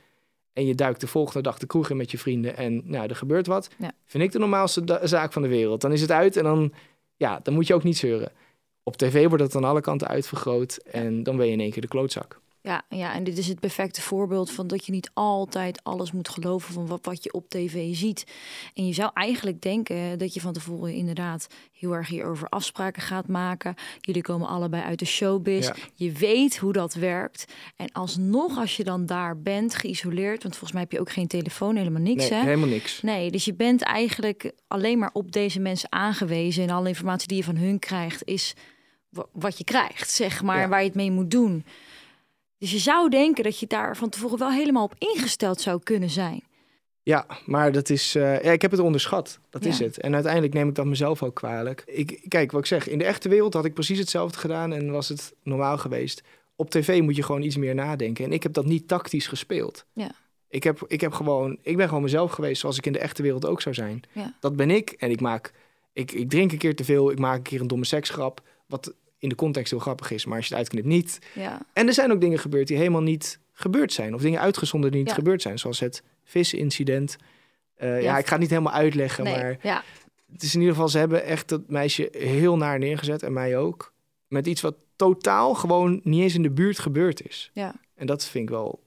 [0.53, 3.17] en je duikt de volgende dag de kroeg in met je vrienden en nou, er
[3.17, 3.93] gebeurt wat, Ja.
[4.05, 5.81] vind ik de normaalste zaak van de wereld.
[5.81, 6.73] Dan is het uit en dan
[7.17, 8.33] ja, dan moet je ook niet zeuren.
[8.83, 11.83] Op tv wordt het aan alle kanten uitvergroot en dan ben je in één keer
[11.83, 12.41] de klootzak.
[12.67, 16.29] Ja, ja, en dit is het perfecte voorbeeld van dat je niet altijd alles moet
[16.29, 18.25] geloven van wat, wat je op tv ziet.
[18.75, 23.29] En je zou eigenlijk denken dat je van tevoren inderdaad heel erg hierover afspraken gaat
[23.29, 23.75] maken.
[24.01, 25.67] Jullie komen allebei uit de showbiz.
[25.67, 25.75] Ja.
[25.95, 27.45] Je weet hoe dat werkt.
[27.77, 31.27] En alsnog, als je dan daar bent, geïsoleerd, want volgens mij heb je ook geen
[31.27, 32.45] telefoon, helemaal niks, Nee, hè?
[32.45, 33.03] helemaal niks.
[33.03, 36.63] Nee, dus je bent eigenlijk alleen maar op deze mensen aangewezen.
[36.63, 38.55] En alle informatie die je van hun krijgt, is
[39.09, 40.69] wa- wat je krijgt, zeg maar, Ja.
[40.69, 41.65] waar je het mee moet doen.
[42.59, 46.11] Dus je zou denken dat je daar van tevoren wel helemaal op ingesteld zou kunnen
[46.11, 46.43] zijn.
[47.03, 48.15] Ja, maar dat is.
[48.15, 49.39] eh, ja, ik heb het onderschat.
[49.51, 50.01] Dat is het.
[50.01, 51.83] En uiteindelijk neem ik dat mezelf ook kwalijk.
[51.87, 54.91] Ik, kijk, wat ik zeg, in de echte wereld had ik precies hetzelfde gedaan en
[54.91, 56.23] was het normaal geweest.
[56.57, 58.25] Op tv moet je gewoon iets meer nadenken.
[58.25, 59.85] En ik heb dat niet tactisch gespeeld.
[59.93, 60.11] Ja.
[60.49, 63.23] Ik, heb, ik, heb gewoon, ik ben gewoon mezelf geweest zoals ik in de echte
[63.23, 64.03] wereld ook zou zijn.
[64.13, 64.35] Ja.
[64.41, 64.91] Dat ben ik.
[64.91, 65.53] En ik maak.
[65.93, 67.11] Ik, ik drink een keer te veel.
[67.11, 68.41] Ik maak een keer een domme seksgrap.
[68.67, 70.25] Wat in de context heel grappig is.
[70.25, 71.19] Maar als je het uitknipt, niet.
[71.35, 74.15] Ja, En er zijn ook dingen gebeurd die helemaal niet gebeurd zijn.
[74.15, 75.15] Of dingen uitgezonden die niet Ja.
[75.15, 75.59] gebeurd zijn.
[75.59, 77.17] Zoals het visincident.
[77.75, 77.97] Eh, ja.
[77.97, 78.19] Ja.
[78.19, 79.25] ik ga het niet helemaal uitleggen.
[79.25, 79.83] nee, Maar ja,
[80.33, 83.23] het is in ieder geval, ze hebben echt dat meisje heel naar neergezet.
[83.23, 83.93] En mij ook.
[84.29, 87.51] Met iets wat totaal gewoon niet eens in de buurt gebeurd is.
[87.53, 87.75] Ja.
[87.95, 88.83] En dat vind ik wel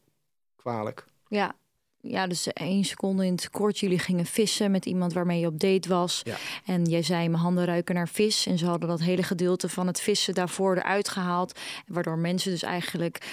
[0.56, 1.06] kwalijk.
[1.28, 1.56] ja.
[2.01, 3.79] Ja, dus één seconde in het kort.
[3.79, 6.21] Jullie gingen vissen met iemand waarmee je op date was.
[6.23, 6.35] Ja.
[6.65, 8.45] En jij zei, mijn handen ruiken naar vis.
[8.45, 11.59] En ze hadden dat hele gedeelte van het vissen daarvoor eruit gehaald.
[11.88, 13.27] Waardoor mensen dus eigenlijk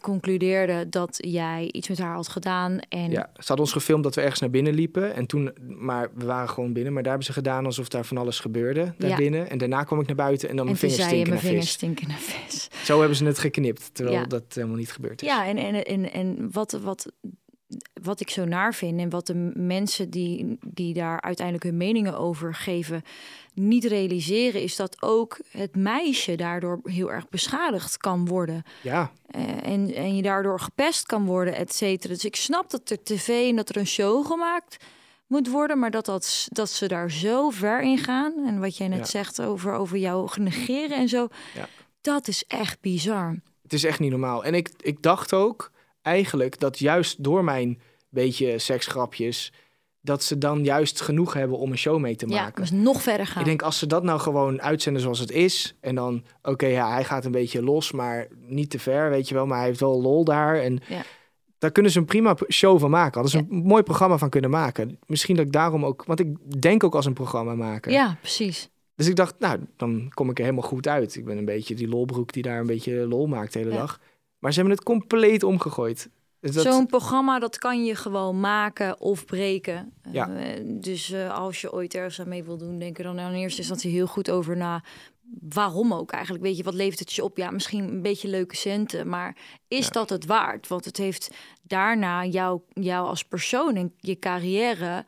[0.00, 2.78] concludeerden dat jij iets met haar had gedaan.
[2.88, 5.14] En Ja, ze hadden ons gefilmd dat we ergens naar binnen liepen.
[5.14, 6.92] En toen, maar we waren gewoon binnen.
[6.92, 8.94] Maar daar hebben ze gedaan alsof daar van alles gebeurde.
[8.98, 9.16] Daar Ja.
[9.16, 9.50] binnen.
[9.50, 11.64] En daarna kwam ik naar buiten en dan en mijn vingers stinken mijn naar vingers
[11.66, 11.74] vis.
[11.74, 12.68] stinken naar vis.
[12.84, 13.90] Zo hebben ze het geknipt.
[13.94, 14.24] Terwijl Ja.
[14.26, 15.28] dat helemaal niet gebeurd is.
[15.28, 17.12] Ja, en, en, en, en wat, wat,
[18.02, 22.18] wat ik zo naar vind en wat de mensen die, die daar uiteindelijk hun meningen
[22.18, 23.02] over geven
[23.54, 28.62] niet realiseren, is dat ook het meisje daardoor heel erg beschadigd kan worden.
[28.82, 29.10] ja.
[29.26, 32.12] Eh, en, en je daardoor gepest kan worden, et cetera.
[32.14, 34.76] Dus ik snap dat er tv en dat er een show gemaakt
[35.26, 38.32] moet worden, maar dat, dat, dat ze daar zo ver in gaan.
[38.46, 39.04] En wat jij net Ja.
[39.04, 41.68] zegt over, over jou negeren en zo, Ja.
[42.00, 43.36] dat is echt bizar.
[43.62, 44.44] Het is echt niet normaal.
[44.44, 45.70] En ik, ik dacht ook
[46.04, 49.52] eigenlijk dat juist door mijn beetje seksgrapjes...
[50.00, 52.60] dat ze dan juist genoeg hebben om een show mee te Ja, maken.
[52.60, 53.40] dus nog verder gaan.
[53.40, 55.74] Ik denk, als ze dat nou gewoon uitzenden zoals het is...
[55.80, 59.34] en dan, oké, ja, hij gaat een beetje los, maar niet te ver, weet je
[59.34, 59.46] wel...
[59.46, 60.80] maar hij heeft wel lol daar en...
[60.88, 61.02] Ja.
[61.58, 63.20] Daar kunnen ze een prima show van maken.
[63.20, 64.98] Hadden ze een mooi programma van kunnen maken.
[65.06, 66.04] Misschien dat ik daarom ook...
[66.04, 67.92] Want ik denk ook als een programma maken.
[67.92, 68.68] Ja, precies.
[68.96, 71.16] Dus ik dacht, nou, dan kom ik er helemaal goed uit.
[71.16, 73.76] Ik ben een beetje die lolbroek die daar een beetje lol maakt de hele Ja.
[73.78, 74.00] dag.
[74.44, 76.08] Maar ze hebben het compleet omgegooid.
[76.40, 79.92] Dus dat, Zo'n programma, dat kan je gewoon maken of breken.
[80.10, 80.36] Ja.
[80.36, 83.32] Eh, dus eh, als je ooit ergens aan mee wil doen, denk er dan in
[83.32, 84.82] eerste instantie heel goed over na.
[85.40, 86.44] Waarom ook eigenlijk?
[86.44, 87.36] Weet je, wat levert het je op?
[87.36, 89.36] Ja, misschien een beetje leuke centen, maar
[89.68, 89.90] is Ja.
[89.90, 90.68] dat het waard?
[90.68, 91.30] Want het heeft
[91.62, 95.04] daarna jou, jou als persoon en je carrière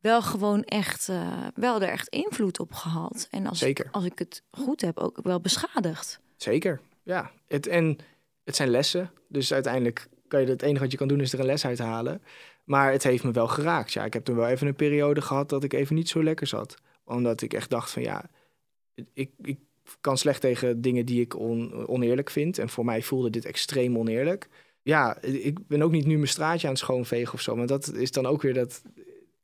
[0.00, 3.28] wel gewoon echt, eh, wel er echt invloed op gehad.
[3.30, 3.88] En als, Zeker.
[3.90, 6.20] als ik het goed heb, ook wel beschadigd.
[6.36, 7.30] Zeker, ja.
[7.46, 7.98] Het, en
[8.46, 9.10] het zijn lessen.
[9.28, 11.78] Dus uiteindelijk kan je het enige wat je kan doen is er een les uit
[11.78, 12.22] halen.
[12.64, 13.92] Maar het heeft me wel geraakt.
[13.92, 16.46] Ja, ik heb toen wel even een periode gehad dat ik even niet zo lekker
[16.46, 16.74] zat.
[17.04, 18.30] Omdat ik echt dacht van ja,
[19.12, 19.58] ik, ik
[20.00, 22.58] kan slecht tegen dingen die ik on- oneerlijk vind.
[22.58, 24.48] En voor mij voelde dit extreem oneerlijk.
[24.82, 27.56] Ja, ik ben ook niet nu mijn straatje aan het schoonvegen of zo.
[27.56, 28.82] Maar dat is dan ook weer dat,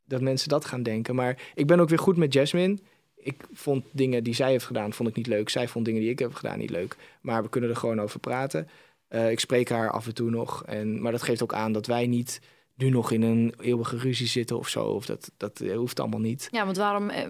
[0.05, 1.15] dat mensen dat gaan denken.
[1.15, 2.79] Maar ik ben ook weer goed met Jasmine.
[3.17, 5.49] Ik vond dingen die zij heeft gedaan, vond ik niet leuk.
[5.49, 6.97] Zij vond dingen die ik heb gedaan niet leuk.
[7.21, 8.69] Maar we kunnen er gewoon over praten.
[9.13, 10.65] Eh, ik spreek haar af en toe nog.
[10.65, 12.41] En, maar dat geeft ook aan dat wij niet
[12.75, 14.85] nu nog in een eeuwige ruzie zitten of zo.
[14.85, 16.49] Of dat, dat eh, hoeft allemaal niet.
[16.51, 17.29] Ja, want waarom, eh,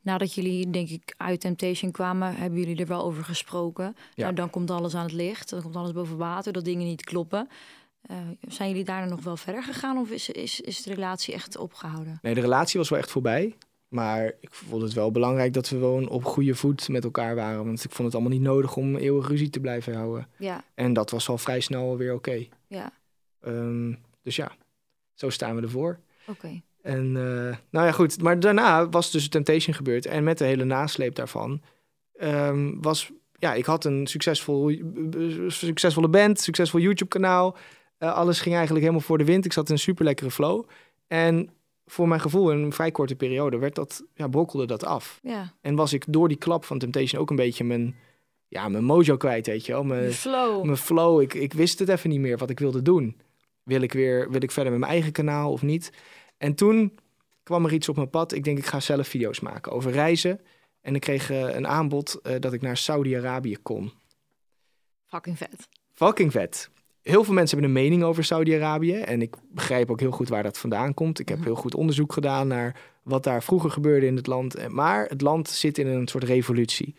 [0.00, 3.96] nadat jullie denk ik uit Temptation kwamen, hebben jullie er wel over gesproken.
[4.14, 4.22] Ja.
[4.22, 7.04] Nou, dan komt alles aan het licht, dan komt alles boven water, dat dingen niet
[7.04, 7.48] kloppen.
[8.48, 12.18] Zijn jullie daarna nog wel verder gegaan of is, is, is de relatie echt opgehouden?
[12.22, 13.56] Nee, de relatie was wel echt voorbij.
[13.94, 17.64] Maar ik vond het wel belangrijk dat we gewoon op goede voet met elkaar waren.
[17.64, 20.28] Want ik vond het allemaal niet nodig om eeuwig ruzie te blijven houden.
[20.36, 22.46] Ja, En dat was al vrij snel weer oké.
[22.66, 22.92] ja,
[23.40, 24.52] Ehm, dus ja,
[25.12, 25.98] zo staan we ervoor.
[26.26, 26.62] oké.
[26.82, 28.22] En eh, nou ja, goed.
[28.22, 30.06] Maar daarna was dus Temptation gebeurd.
[30.06, 31.62] En met de hele nasleep daarvan
[32.14, 33.10] ehm, was...
[33.38, 34.78] Ja, ik had een succesvol,
[35.48, 37.56] succesvolle band, succesvol YouTube-kanaal.
[37.98, 39.44] Eh, alles ging eigenlijk helemaal voor de wind.
[39.44, 40.64] Ik zat in een super lekkere flow.
[41.06, 41.50] En
[41.86, 45.18] voor mijn gevoel, in een vrij korte periode, werd dat, ja, brokkelde dat af.
[45.22, 47.96] Ja, En was ik door die klap van Temptation ook een beetje mijn,
[48.48, 49.84] ja, mijn mojo kwijt, weet je wel.
[49.84, 50.64] Mijn, flow.
[50.64, 51.20] mijn flow.
[51.20, 53.20] Ik, ik wist het even niet meer wat ik wilde doen.
[53.62, 55.92] Wil ik weer wil ik verder met mijn eigen kanaal of niet?
[56.36, 56.98] En toen
[57.42, 58.32] kwam er iets op mijn pad.
[58.32, 60.40] Ik denk, ik ga zelf video's maken over reizen.
[60.80, 63.92] En ik kreeg eh, een aanbod eh, dat ik naar Saudi-Arabië kon.
[65.06, 65.68] Fucking vet.
[65.92, 66.70] Fucking vet.
[67.04, 68.94] Heel veel mensen hebben een mening over Saudi-Arabië.
[68.94, 71.18] En ik begrijp ook heel goed waar dat vandaan komt.
[71.18, 71.46] Ik heb Mhm.
[71.46, 74.54] heel goed onderzoek gedaan naar wat daar vroeger gebeurde in het land.
[74.54, 76.94] Eh, Maar het land zit in een soort revolutie.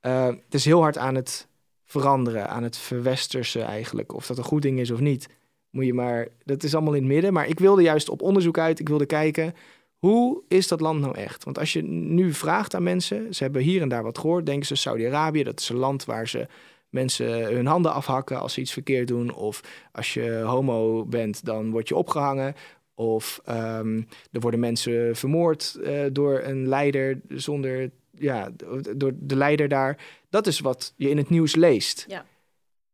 [0.00, 1.48] Eh, het is heel hard aan het
[1.84, 4.14] veranderen, aan het verwestersen eigenlijk.
[4.14, 5.28] Of dat een goed ding is of niet,
[5.70, 6.28] moet je maar...
[6.44, 7.32] Dat is allemaal in het midden.
[7.32, 8.78] Maar ik wilde juist op onderzoek uit.
[8.78, 9.54] Ik wilde kijken,
[9.96, 11.44] hoe is dat land nou echt?
[11.44, 13.34] Want als je nu vraagt aan mensen...
[13.34, 14.46] Ze hebben hier en daar wat gehoord.
[14.46, 16.46] Denken ze Saudi-Arabië, dat is een land waar ze
[16.92, 19.34] mensen hun handen afhakken als ze iets verkeerd doen.
[19.34, 19.60] Of
[19.92, 22.54] als je homo bent, dan word je opgehangen.
[22.94, 24.02] Of ehm,
[24.32, 28.50] er worden mensen vermoord eh, door een leider zonder, ja,
[28.96, 30.04] door de leider daar.
[30.28, 32.04] Dat is wat je in het nieuws leest.
[32.08, 32.24] Ja.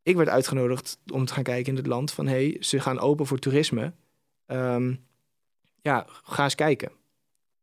[0.02, 2.98] Ik werd uitgenodigd om te gaan kijken in het land van, hé, hey, ze gaan
[2.98, 3.92] open voor toerisme.
[4.46, 4.94] Ehm,
[5.80, 6.90] ja, ga eens kijken.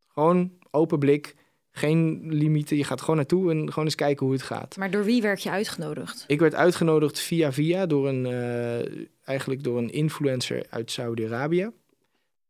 [0.08, 1.36] Gewoon open blik,
[1.78, 2.78] geen limieten.
[2.78, 4.78] Je gaat gewoon naartoe en gewoon eens kijken hoe het gaat.
[4.78, 6.24] Maar door wie werd je uitgenodigd?
[6.28, 11.70] Ik werd uitgenodigd via via door een, eh, eigenlijk door een influencer uit Saudi-Arabië.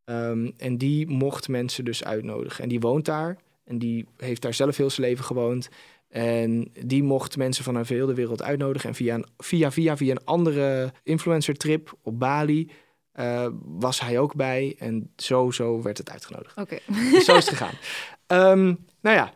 [0.04, 2.64] Ehm, en die mocht mensen dus uitnodigen.
[2.64, 3.38] En die woont daar.
[3.64, 5.70] En die heeft daar zelf heel zijn leven gewoond.
[6.10, 8.90] En die mocht mensen van over heel de wereld uitnodigen.
[8.90, 12.72] En via een, via, via, via een andere influencer trip op Bali
[13.16, 14.76] eh, was hij ook bij.
[14.80, 16.58] En zo, zo werd het uitgenodigd.
[16.58, 16.78] Oké.
[17.12, 17.74] Dus zo is het gegaan.
[18.28, 18.66] Ehm,
[19.02, 19.34] nou ja,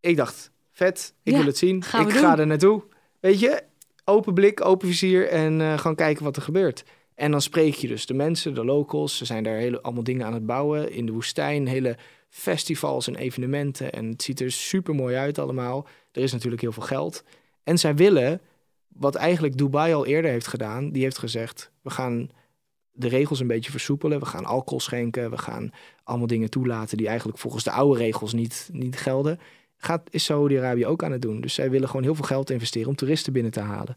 [0.00, 1.82] ik dacht, vet, ik Ja, wil het zien.
[1.84, 2.40] gaan ik ga doen.
[2.40, 2.82] er naartoe.
[3.20, 3.62] Weet je,
[4.04, 6.84] open blik, open vizier en eh, gewoon kijken wat er gebeurt.
[7.14, 9.16] En dan spreek je dus de mensen, de locals.
[9.16, 11.66] Ze zijn daar hele, allemaal dingen aan het bouwen in de woestijn.
[11.66, 11.96] Hele
[12.28, 13.92] festivals en evenementen.
[13.92, 15.86] En het ziet er super mooi uit allemaal.
[16.12, 17.24] Er is natuurlijk heel veel geld.
[17.64, 18.40] En zij willen,
[18.88, 20.90] wat eigenlijk Dubai al eerder heeft gedaan.
[20.90, 22.28] Die heeft gezegd, we gaan
[22.98, 24.20] de regels een beetje versoepelen.
[24.20, 25.30] We gaan alcohol schenken.
[25.30, 25.70] We gaan
[26.04, 29.40] allemaal dingen toelaten die eigenlijk volgens de oude regels niet, niet gelden.
[29.76, 31.40] Gaat, is Saudi-Arabië ook aan het doen.
[31.40, 33.96] Dus zij willen gewoon heel veel geld investeren om toeristen binnen te halen.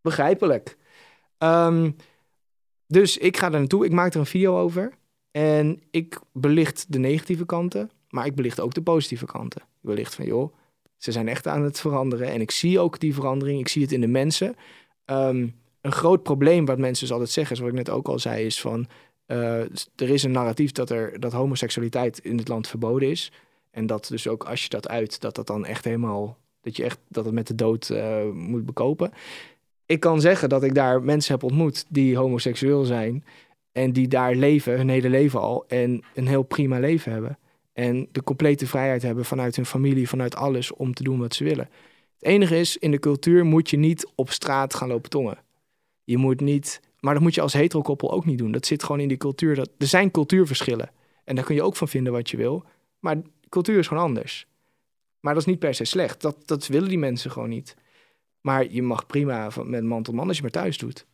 [0.00, 0.76] Begrijpelijk.
[1.38, 1.90] Ehm,
[2.86, 3.84] dus ik ga daar naartoe.
[3.84, 4.92] Ik maak er een video over.
[5.30, 7.90] En ik belicht de negatieve kanten.
[8.08, 9.60] Maar ik belicht ook de positieve kanten.
[9.60, 10.54] Ik belicht van, joh,
[10.96, 12.28] ze zijn echt aan het veranderen.
[12.28, 13.60] En ik zie ook die verandering.
[13.60, 14.56] Ik zie het in de mensen.
[15.04, 15.48] Ehm,
[15.84, 18.60] een groot probleem wat mensen dus altijd zeggen, zoals ik net ook al zei, is
[18.60, 18.86] van...
[19.26, 23.32] eh, er is een narratief dat, er, dat homoseksualiteit in het land verboden is.
[23.70, 26.36] En dat dus ook als je dat uit, dat dat dan echt helemaal...
[26.60, 29.12] Dat je echt dat het met de dood eh, moet bekopen.
[29.86, 33.24] Ik kan zeggen dat ik daar mensen heb ontmoet die homoseksueel zijn.
[33.72, 35.64] En die daar leven, hun hele leven al.
[35.68, 37.38] En een heel prima leven hebben.
[37.72, 41.44] En de complete vrijheid hebben vanuit hun familie, vanuit alles, om te doen wat ze
[41.44, 41.68] willen.
[42.18, 45.38] Het enige is, in de cultuur moet je niet op straat gaan lopen tongen.
[46.04, 48.52] Je moet niet, maar dat moet je als heterokoppel ook niet doen.
[48.52, 49.54] Dat zit gewoon in die cultuur.
[49.54, 50.90] Dat, er zijn cultuurverschillen.
[51.24, 52.64] En daar kun je ook van vinden wat je wil.
[52.98, 54.46] Maar cultuur is gewoon anders.
[55.20, 56.20] Maar dat is niet per se slecht.
[56.20, 57.76] Dat, dat willen die mensen gewoon niet.
[58.40, 61.06] Maar je mag prima met man tot man als je maar thuis doet.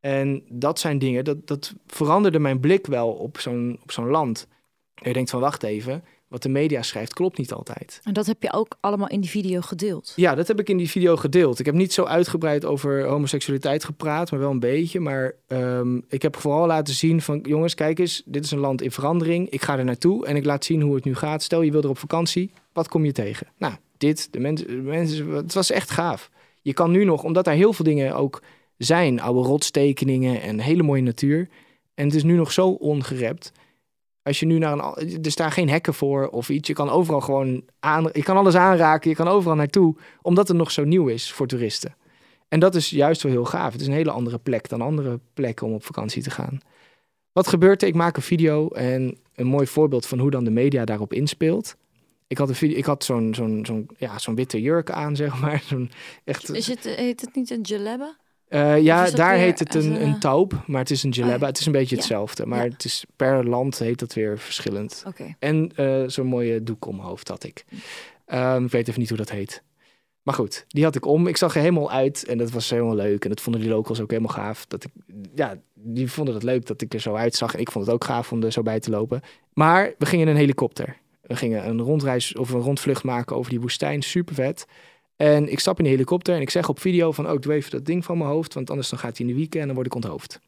[0.00, 4.46] En dat zijn dingen, dat, dat veranderde mijn blik wel op zo'n, op zo'n land.
[4.94, 8.00] Je denkt van, wacht even, wat de media schrijft klopt niet altijd.
[8.04, 10.12] En dat heb je ook allemaal in die video gedeeld.
[10.16, 11.58] Ja, dat heb ik in die video gedeeld.
[11.58, 15.00] Ik heb niet zo uitgebreid over homoseksualiteit gepraat, maar wel een beetje.
[15.00, 18.82] Maar ehm, ik heb vooral laten zien van, jongens, kijk eens, dit is een land
[18.82, 19.48] in verandering.
[19.48, 21.42] Ik ga er naartoe en ik laat zien hoe het nu gaat.
[21.42, 23.46] Stel, je wil er op vakantie, wat kom je tegen?
[23.58, 26.30] Nou, dit, de mensen, de mensen het was echt gaaf.
[26.62, 28.42] Je kan nu nog, omdat daar heel veel dingen ook
[28.76, 31.48] zijn, oude rotstekeningen en hele mooie natuur.
[31.94, 33.52] En het is nu nog zo ongerept.
[34.22, 35.24] Als je nu naar een.
[35.24, 36.68] Er staan geen hekken voor of iets.
[36.68, 38.08] Je kan overal gewoon aan.
[38.12, 39.10] Je kan alles aanraken.
[39.10, 39.96] Je kan overal naartoe.
[40.22, 41.94] Omdat het nog zo nieuw is voor toeristen.
[42.48, 43.72] En dat is juist wel heel gaaf.
[43.72, 46.60] Het is een hele andere plek dan andere plekken om op vakantie te gaan.
[47.32, 47.88] Wat gebeurt er?
[47.88, 51.76] Ik maak een video en een mooi voorbeeld van hoe dan de media daarop inspeelt.
[52.26, 55.40] Ik had, een video, ik had zo'n zo'n zo'n ja, zo'n witte jurk aan, zeg
[55.40, 55.62] maar.
[55.66, 55.90] Zo'n
[56.24, 58.16] echt, Is het, heet het niet een jalebba?
[58.50, 61.40] Eh, ja, daar heet het een, een, een taub, maar het is een jalebba.
[61.40, 61.46] ja.
[61.46, 62.70] Het is een beetje hetzelfde, maar Ja.
[62.70, 65.02] het is per land heet dat weer verschillend.
[65.38, 67.64] En eh, zo'n mooie doek om hoofd had ik.
[68.26, 69.62] Ehm, ik weet even niet hoe dat heet.
[70.22, 71.26] Maar goed, die had ik om.
[71.26, 73.22] Ik zag er helemaal uit en dat was helemaal leuk.
[73.24, 74.66] En dat vonden die locals ook helemaal gaaf.
[74.66, 74.90] Dat ik,
[75.34, 77.54] ja, die vonden het leuk dat ik er zo uitzag.
[77.54, 79.20] En ik vond het ook gaaf om er zo bij te lopen.
[79.52, 80.96] Maar we gingen in een helikopter.
[81.20, 84.02] We gingen een rondreis of een rondvlucht maken over die woestijn.
[84.02, 84.66] Super vet.
[85.20, 87.28] En ik stap in de helikopter en ik zeg op video van...
[87.28, 89.32] oh, ik doe even dat ding van mijn hoofd, want anders dan gaat hij in
[89.32, 89.60] de wieken...
[89.60, 90.40] en dan word ik onthoofd.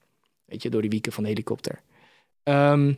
[0.44, 1.80] Weet je, door die wieken van de helikopter.
[2.42, 2.92] Ehm,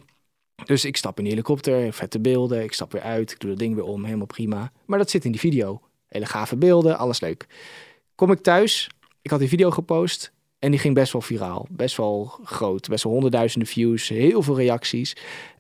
[0.65, 3.59] dus ik stap in de helikopter, vette beelden, ik stap weer uit, ik doe dat
[3.59, 4.73] ding weer om, helemaal prima.
[4.85, 5.81] Maar dat zit in die video.
[6.07, 7.47] Hele gave beelden, alles leuk.
[8.15, 8.91] Kom ik thuis,
[9.23, 11.67] ik had die video gepost en die ging best wel viraal.
[11.71, 15.17] Best wel groot, best wel honderdduizenden views, heel veel reacties.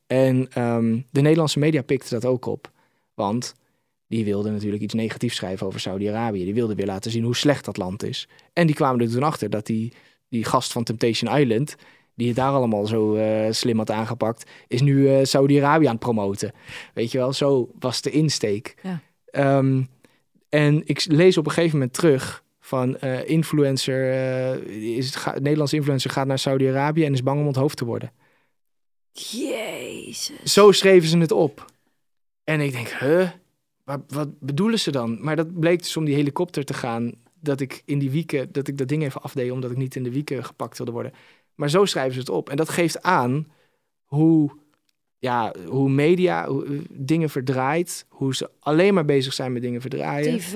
[0.06, 2.70] En ehm, de Nederlandse media pikte dat ook op.
[3.14, 3.54] Want
[4.14, 6.44] die wilden natuurlijk iets negatiefs schrijven over Saudi-Arabië.
[6.44, 8.28] Die wilden weer laten zien hoe slecht dat land is.
[8.52, 9.92] En die kwamen er toen achter dat die,
[10.28, 11.74] die gast van Temptation Island...
[12.14, 14.50] die het daar allemaal zo eh, slim had aangepakt...
[14.68, 16.52] is nu eh, Saudi-Arabië aan het promoten.
[16.94, 18.74] Weet je wel, zo was de insteek.
[18.82, 19.00] Ja.
[19.26, 19.82] Ehm,
[20.48, 24.66] en ik lees op een gegeven moment terug van eh, influencer...
[24.96, 27.04] is, ga, Nederlandse influencer gaat naar Saudi-Arabië...
[27.04, 28.12] en is bang om onthoofd te worden.
[29.12, 30.52] Jezus.
[30.52, 31.72] Zo schreven ze het op.
[32.44, 33.28] En ik denk, huh?
[33.84, 35.18] Wat, wat bedoelen ze dan?
[35.20, 37.12] Maar dat bleek dus om die helikopter te gaan.
[37.40, 40.02] Dat ik in die wieken, dat ik dat ding even afdeed, omdat ik niet in
[40.02, 41.12] de wieken gepakt wilde worden.
[41.54, 42.48] Maar zo schrijven ze het op.
[42.50, 43.46] En dat geeft aan
[44.04, 44.50] hoe,
[45.18, 48.06] ja, hoe media hoe, eh, dingen verdraait.
[48.08, 50.38] Hoe ze alleen maar bezig zijn met dingen verdraaien.
[50.38, 50.52] TV,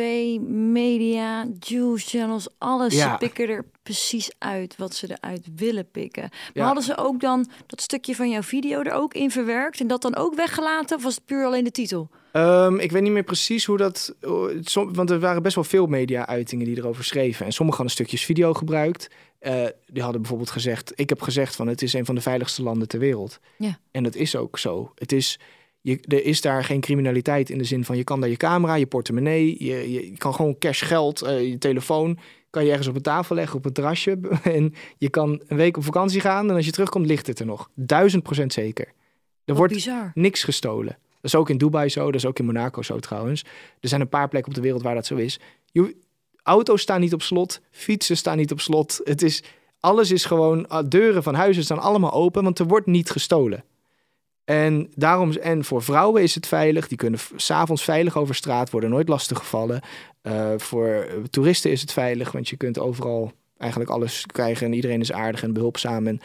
[0.49, 2.95] media, juice channels, alles.
[2.95, 3.11] Ja.
[3.11, 6.29] Ze pikken er precies uit wat ze eruit willen pikken.
[6.31, 6.65] Maar Ja.
[6.65, 10.03] hadden ze ook dan dat stukje van jouw video er ook in verwerkt en dat
[10.03, 10.97] dan ook weggelaten?
[10.97, 12.11] Of was het puur alleen de titel?
[12.33, 14.15] Ehm, ik weet niet meer precies hoe dat.
[14.61, 17.47] som- want er waren best wel veel media-uitingen die erover schreven.
[17.47, 19.11] En sommigen hadden stukjes video gebruikt.
[19.39, 22.63] Eh, die hadden bijvoorbeeld gezegd: Ik heb gezegd van het is een van de veiligste
[22.63, 23.39] landen ter wereld.
[23.59, 23.79] Ja.
[23.91, 24.93] En dat is ook zo.
[24.95, 25.39] Het is.
[25.81, 28.75] Je, er is daar geen criminaliteit in de zin van je kan daar je camera,
[28.75, 32.19] je portemonnee, je, je, je kan gewoon cash geld, eh, je telefoon,
[32.51, 34.19] kan je ergens op een tafel leggen op een terrasje.
[34.43, 37.47] En je kan een week op vakantie gaan en als je terugkomt ligt het er
[37.47, 37.71] nog.
[37.75, 38.87] Duizend procent zeker.
[38.87, 38.93] Er
[39.45, 40.11] Wat wordt bizar.
[40.15, 40.99] niks gestolen.
[41.21, 43.45] Dat is ook in Dubai zo, dat is ook in Monaco zo trouwens.
[43.81, 45.41] Er zijn een paar plekken op de wereld waar dat zo is.
[45.73, 45.97] Je,
[46.43, 49.01] auto's staan niet op slot, fietsen staan niet op slot.
[49.05, 49.43] Het is,
[49.81, 53.65] alles is gewoon, ah, deuren van huizen staan allemaal open, want er wordt niet gestolen.
[54.45, 58.91] En daarom, en voor vrouwen is het veilig, die kunnen s'avonds veilig over straat, worden
[58.91, 59.81] nooit lastig gevallen.
[60.21, 65.01] Eh, voor toeristen is het veilig, want je kunt overal eigenlijk alles krijgen en iedereen
[65.01, 66.07] is aardig en behulpzaam.
[66.07, 66.21] En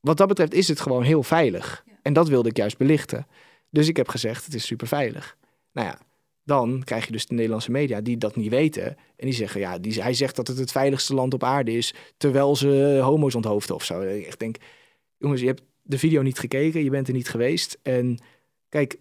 [0.00, 1.84] wat dat betreft is het gewoon heel veilig.
[2.02, 3.26] En dat wilde ik juist belichten.
[3.72, 5.36] Dus ik heb gezegd, het is super veilig.
[5.72, 5.98] Nou ja,
[6.44, 8.86] dan krijg je dus de Nederlandse media die dat niet weten.
[8.86, 11.94] En die zeggen, ja, die, hij zegt dat het het veiligste land op aarde is,
[12.16, 14.00] terwijl ze homo's onthoofden of zo.
[14.00, 14.56] Ik denk,
[15.16, 17.78] jongens, je hebt de video niet gekeken, je bent er niet geweest.
[17.82, 18.18] En
[18.68, 18.96] kijk,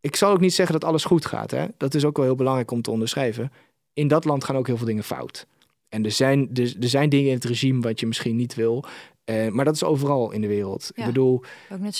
[0.00, 1.50] ik zal ook niet zeggen dat alles goed gaat.
[1.50, 1.66] Hè?
[1.76, 3.52] Dat is ook wel heel belangrijk om te onderschrijven.
[3.92, 5.46] In dat land gaan ook heel veel dingen fout.
[5.88, 8.84] En er zijn, er zijn dingen in het regime wat je misschien niet wil.
[9.24, 10.90] Eh, maar dat is overal in de wereld.
[10.94, 11.02] Ja.
[11.02, 11.42] Ik bedoel,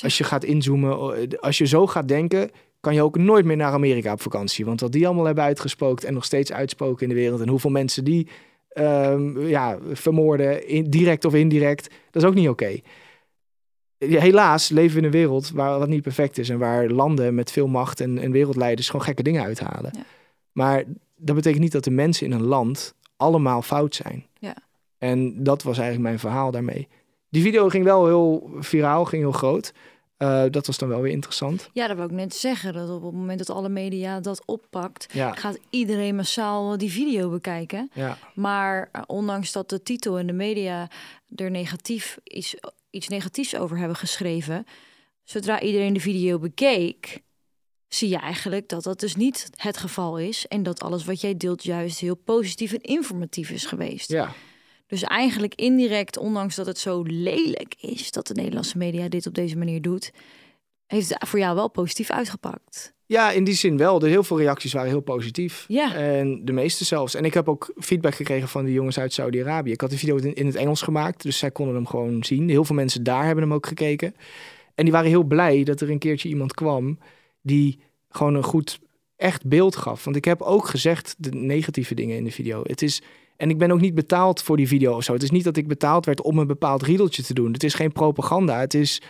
[0.02, 3.56] als je gaat inzoomen, eh, als je zo gaat denken, kan je ook nooit meer
[3.56, 4.64] naar Amerika op vakantie.
[4.64, 7.40] Want wat die allemaal hebben uitgespookt en nog steeds uitspoken in de wereld.
[7.40, 8.28] En hoeveel mensen die
[8.68, 12.80] ehm, ja, vermoorden, in, direct of indirect, dat is ook niet oké.
[13.98, 16.48] Helaas leven we in een wereld waar wat niet perfect is.
[16.48, 19.90] En waar landen met veel macht en, en wereldleiders gewoon gekke dingen uithalen.
[19.96, 20.04] Ja.
[20.52, 20.84] Maar
[21.16, 24.26] dat betekent niet dat de mensen in een land allemaal fout zijn.
[24.38, 24.56] Ja.
[24.98, 26.88] En dat was eigenlijk mijn verhaal daarmee.
[27.32, 29.72] Die video ging wel heel viraal, ging heel groot.
[30.16, 31.70] Eh, dat was dan wel weer interessant.
[31.72, 32.72] Ja, dat wil ik net zeggen.
[32.72, 37.30] Dat op het moment dat alle media dat oppakt, Ja, gaat iedereen massaal die video
[37.30, 37.90] bekijken.
[37.94, 40.90] ja, Maar eh, ondanks dat de titel en de media
[41.36, 42.54] er negatief iets,
[42.90, 44.66] iets negatiefs over hebben geschreven,
[45.24, 47.22] zodra iedereen de video bekeek,
[47.88, 50.46] zie je eigenlijk dat dat dus niet het geval is.
[50.48, 54.08] En dat alles wat jij deelt juist heel positief en informatief is geweest.
[54.10, 54.32] ja.
[54.92, 59.34] Dus eigenlijk indirect, ondanks dat het zo lelijk is dat de Nederlandse media dit op
[59.34, 60.12] deze manier doet,
[60.86, 62.94] heeft het voor jou wel positief uitgepakt.
[63.06, 63.98] Ja, in die zin wel.
[63.98, 65.64] De heel veel reacties waren heel positief.
[65.68, 65.94] Ja.
[65.94, 67.14] En de meeste zelfs.
[67.14, 69.72] En ik heb ook feedback gekregen van de jongens uit Saudi-Arabië.
[69.72, 72.48] Ik had de video in, in het Engels gemaakt, dus zij konden hem gewoon zien.
[72.48, 74.14] Heel veel mensen daar hebben hem ook gekeken.
[74.74, 76.98] En die waren heel blij dat er een keertje iemand kwam
[77.42, 77.78] die
[78.08, 78.78] gewoon een goed,
[79.16, 80.04] echt beeld gaf.
[80.04, 82.62] Want ik heb ook gezegd de negatieve dingen in de video.
[82.66, 83.02] Het is,
[83.42, 85.12] en ik ben ook niet betaald voor die video of zo.
[85.12, 87.52] Het is niet dat ik betaald werd om een bepaald riedeltje te doen.
[87.52, 88.60] Het is geen propaganda.
[88.60, 89.02] Het is,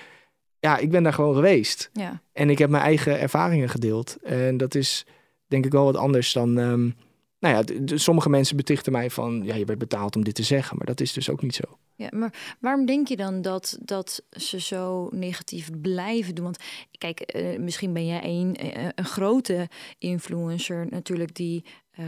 [0.58, 1.90] ja, ik ben daar gewoon geweest.
[1.92, 2.22] Ja.
[2.32, 4.16] En ik heb mijn eigen ervaringen gedeeld.
[4.22, 5.06] En dat is
[5.46, 6.58] denk ik wel wat anders dan.
[6.58, 6.90] ehm,
[7.38, 7.62] nou ja,
[7.96, 9.42] sommige mensen betichten mij van.
[9.44, 10.76] Ja, je werd betaald om dit te zeggen.
[10.76, 11.78] Maar dat is dus ook niet zo.
[11.94, 16.44] Ja, maar waarom denk je dan dat, dat ze zo negatief blijven doen?
[16.44, 16.58] Want
[16.98, 22.04] kijk, eh, misschien ben jij een, eh, een grote influencer natuurlijk die, eh,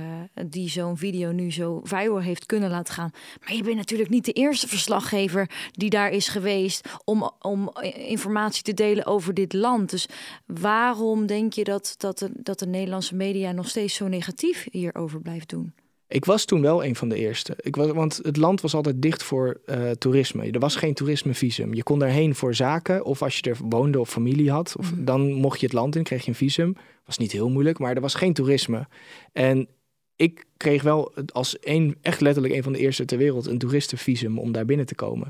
[0.47, 3.11] die zo'n video nu zo viral heeft kunnen laten gaan.
[3.41, 8.11] Maar je bent natuurlijk niet de eerste verslaggever die daar is geweest om, om eh,
[8.11, 9.91] informatie te delen over dit land.
[9.91, 10.09] Dus
[10.47, 15.21] waarom denk je dat, dat, de, dat de Nederlandse media nog steeds zo negatief hierover
[15.21, 15.73] blijft doen?
[16.15, 17.57] Ik was toen wel een van de eerste.
[17.61, 20.51] Ik was, want het land was altijd dicht voor eh, toerisme.
[20.51, 21.75] Er was geen toerismevisum.
[21.75, 23.05] Je kon daarheen voor zaken.
[23.05, 24.75] Of als je er woonde of familie had.
[24.79, 25.05] Of, Mhm.
[25.05, 26.77] Dan mocht je het land in, kreeg je een visum.
[27.05, 28.87] Was niet heel moeilijk, maar er was geen toerisme.
[29.33, 29.69] En
[30.17, 34.39] ik kreeg wel als een, echt letterlijk een van de eerste ter wereld een toeristenvisum
[34.39, 35.29] om daar binnen te komen.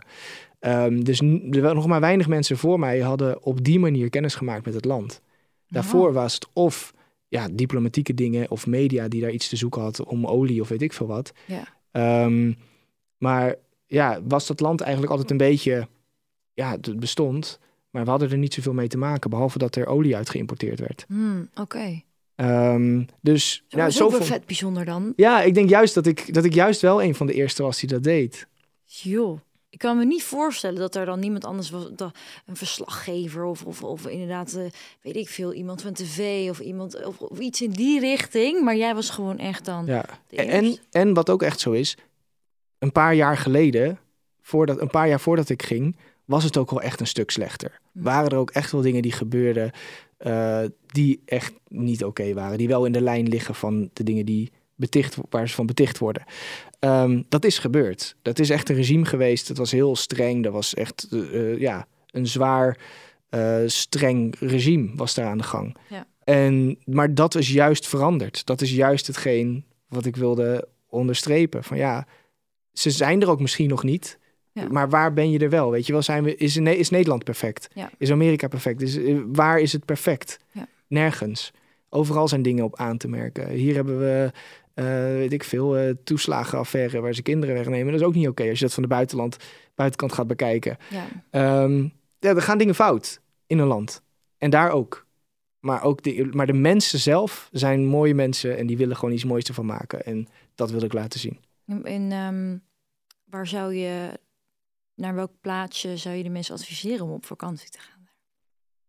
[0.58, 1.20] Ehm, dus
[1.50, 4.74] er waren nog maar weinig mensen voor mij hadden op die manier kennis gemaakt met
[4.74, 5.20] het land.
[5.68, 6.94] Daarvoor was het of
[7.28, 10.82] ja, diplomatieke dingen of media die daar iets te zoeken had om olie of weet
[10.82, 11.32] ik veel wat.
[11.46, 11.64] Ja.
[11.90, 12.52] Ehm,
[13.18, 13.54] maar
[13.86, 15.88] ja, was dat land eigenlijk altijd een beetje,
[16.52, 17.58] ja, het bestond,
[17.90, 20.80] maar we hadden er niet zoveel mee te maken, behalve dat er olie uit geïmporteerd
[20.80, 21.04] werd.
[21.08, 22.02] Hmm, Oké.
[22.34, 25.12] Ehm, dus Zo ja, wel zoveel- vet bijzonder dan.
[25.16, 27.80] ja, ik denk juist dat ik, dat ik juist wel een van de eerste was
[27.80, 28.46] die dat deed.
[28.84, 29.38] Joh,
[29.74, 32.12] ik kan me niet voorstellen dat er dan niemand anders was, dan
[32.46, 34.64] een verslaggever of, of, of inderdaad, eh,
[35.02, 38.60] weet ik veel, iemand van tv of iemand of, of iets in die richting.
[38.60, 39.86] Maar jij was gewoon echt dan.
[39.86, 40.04] Ja.
[40.28, 41.96] En, en wat ook echt zo is,
[42.78, 43.98] een paar jaar geleden,
[44.40, 47.80] voordat, een paar jaar voordat ik ging, was het ook wel echt een stuk slechter.
[47.92, 49.70] Waren er ook echt wel dingen die gebeurden
[50.16, 52.58] eh, die echt niet oké waren.
[52.58, 55.98] Die wel in de lijn liggen van de dingen die beticht, waar ze van beticht
[55.98, 56.24] worden.
[56.78, 58.16] Ehm, dat is gebeurd.
[58.22, 59.48] Dat is echt een regime geweest.
[59.48, 60.42] Het was heel streng.
[60.42, 62.78] Dat was echt eh, eh, ja, een zwaar,
[63.28, 65.76] eh, streng regime was daar aan de gang.
[65.88, 66.06] Ja.
[66.24, 68.46] En, maar dat is juist veranderd.
[68.46, 71.64] Dat is juist hetgeen wat ik wilde onderstrepen.
[71.64, 72.06] Van ja,
[72.72, 74.18] ze zijn er ook misschien nog niet.
[74.52, 74.68] Ja.
[74.68, 75.70] Maar waar ben je er wel?
[75.70, 77.68] Weet je wel, zijn we, is, is Nederland perfect?
[77.74, 77.90] Ja.
[77.98, 78.82] Is Amerika perfect?
[78.82, 80.38] Is, waar is het perfect?
[80.52, 80.68] Ja.
[80.86, 81.52] Nergens.
[81.88, 83.50] Overal zijn dingen op aan te merken.
[83.50, 84.32] Hier hebben we,
[84.74, 87.92] weet ik veel, eh, toeslagenaffaire waar ze kinderen wegnemen.
[87.92, 89.36] Dat is ook niet oké als je dat van de buitenland,
[89.74, 90.76] buitenkant gaat bekijken.
[90.90, 91.06] Ja.
[91.30, 94.02] Ehm, ja, er gaan dingen fout in een land.
[94.38, 95.06] En daar ook.
[95.60, 99.24] Maar, ook de, maar de mensen zelf zijn mooie mensen en die willen gewoon iets
[99.24, 100.04] moois ervan maken.
[100.04, 101.38] En dat wil ik laten zien.
[101.82, 102.58] En ehm,
[103.24, 104.18] waar zou je,
[104.94, 108.08] naar welk plaatsje zou je de mensen adviseren om op vakantie te gaan?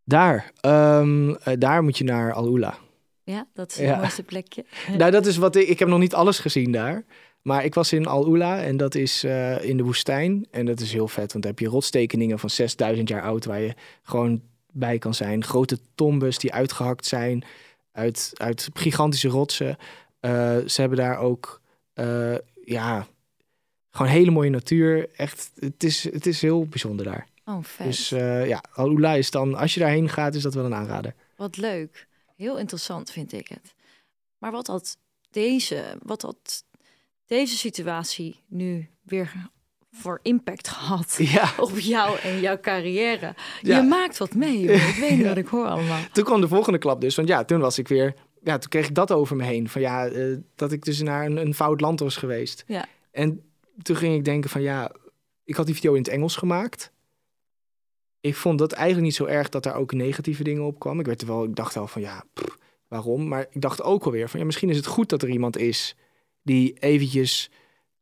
[0.03, 2.77] Daar, ehm, eh, daar moet je naar Al-Ula.
[3.25, 3.97] Ja, dat is het Ja.
[3.97, 4.65] mooiste plekje.
[4.97, 7.03] Nou, dat is wat ik, ik heb nog niet alles gezien daar.
[7.41, 10.47] Maar ik was in Al-Ula en dat is eh, in de woestijn.
[10.51, 13.59] En dat is heel vet, want daar heb je rotstekeningen van 6000 jaar oud waar
[13.61, 13.73] je
[14.03, 15.43] gewoon bij kan zijn.
[15.43, 17.43] Grote tombes die uitgehakt zijn
[17.91, 19.77] uit, uit gigantische rotsen.
[20.19, 21.61] Eh, ze hebben daar ook,
[21.93, 23.07] eh, ja,
[23.91, 25.09] gewoon hele mooie natuur.
[25.15, 27.27] Echt, het is, het is heel bijzonder daar.
[27.45, 27.85] Oh, vet.
[27.85, 28.09] Dus
[28.47, 31.13] ja, Al-Ula is dan, als je daarheen gaat, is dat wel een aanrader.
[31.35, 32.07] Wat leuk.
[32.35, 33.73] Heel interessant vind ik het.
[34.37, 34.97] Maar wat had
[35.31, 36.63] deze, wat had
[37.25, 39.49] deze situatie nu weer
[39.91, 43.35] voor impact gehad Ja, op jou en jouw carrière?
[43.61, 43.77] Ja.
[43.77, 44.61] Je maakt wat mee.
[44.61, 46.01] Ik weet niet wat ik hoor allemaal.
[46.11, 47.15] toen kwam de volgende klap dus.
[47.15, 48.13] Want ja, toen was ik weer...
[48.43, 49.69] Ja, toen kreeg ik dat over me heen.
[49.69, 52.63] Van ja, eh, dat ik dus naar een, een fout land was geweest.
[52.67, 52.85] Ja.
[53.11, 53.43] En
[53.81, 54.91] toen ging ik denken van ja...
[55.43, 56.91] Ik had die video in het Engels gemaakt.
[58.25, 60.99] Ik vond dat eigenlijk niet zo erg dat daar ook negatieve dingen op kwamen.
[60.99, 62.57] Ik, werd er wel, ik dacht wel van ja, pff,
[62.87, 63.27] waarom?
[63.27, 65.95] Maar ik dacht ook alweer van ja, misschien is het goed dat er iemand is...
[66.41, 67.51] die eventjes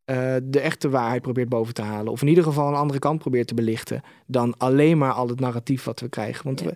[0.05, 2.11] eh, de echte waarheid probeert boven te halen.
[2.11, 4.01] Of in ieder geval een andere kant probeert te belichten...
[4.27, 6.45] dan alleen maar al het narratief wat we krijgen.
[6.45, 6.65] Want Ja.
[6.65, 6.75] we,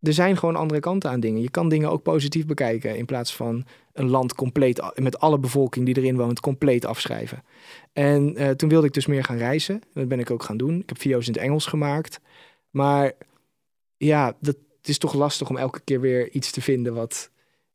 [0.00, 1.42] er zijn gewoon andere kanten aan dingen.
[1.42, 5.86] Je kan dingen ook positief bekijken in plaats van een land compleet met alle bevolking
[5.86, 7.42] die erin woont compleet afschrijven.
[7.92, 9.74] En eh, toen wilde ik dus meer gaan reizen.
[9.74, 10.80] En dat ben ik ook gaan doen.
[10.80, 12.20] Ik heb video's in het Engels gemaakt.
[12.76, 13.12] Maar
[13.96, 17.30] ja, dat, het is toch lastig om elke keer weer iets te vinden wat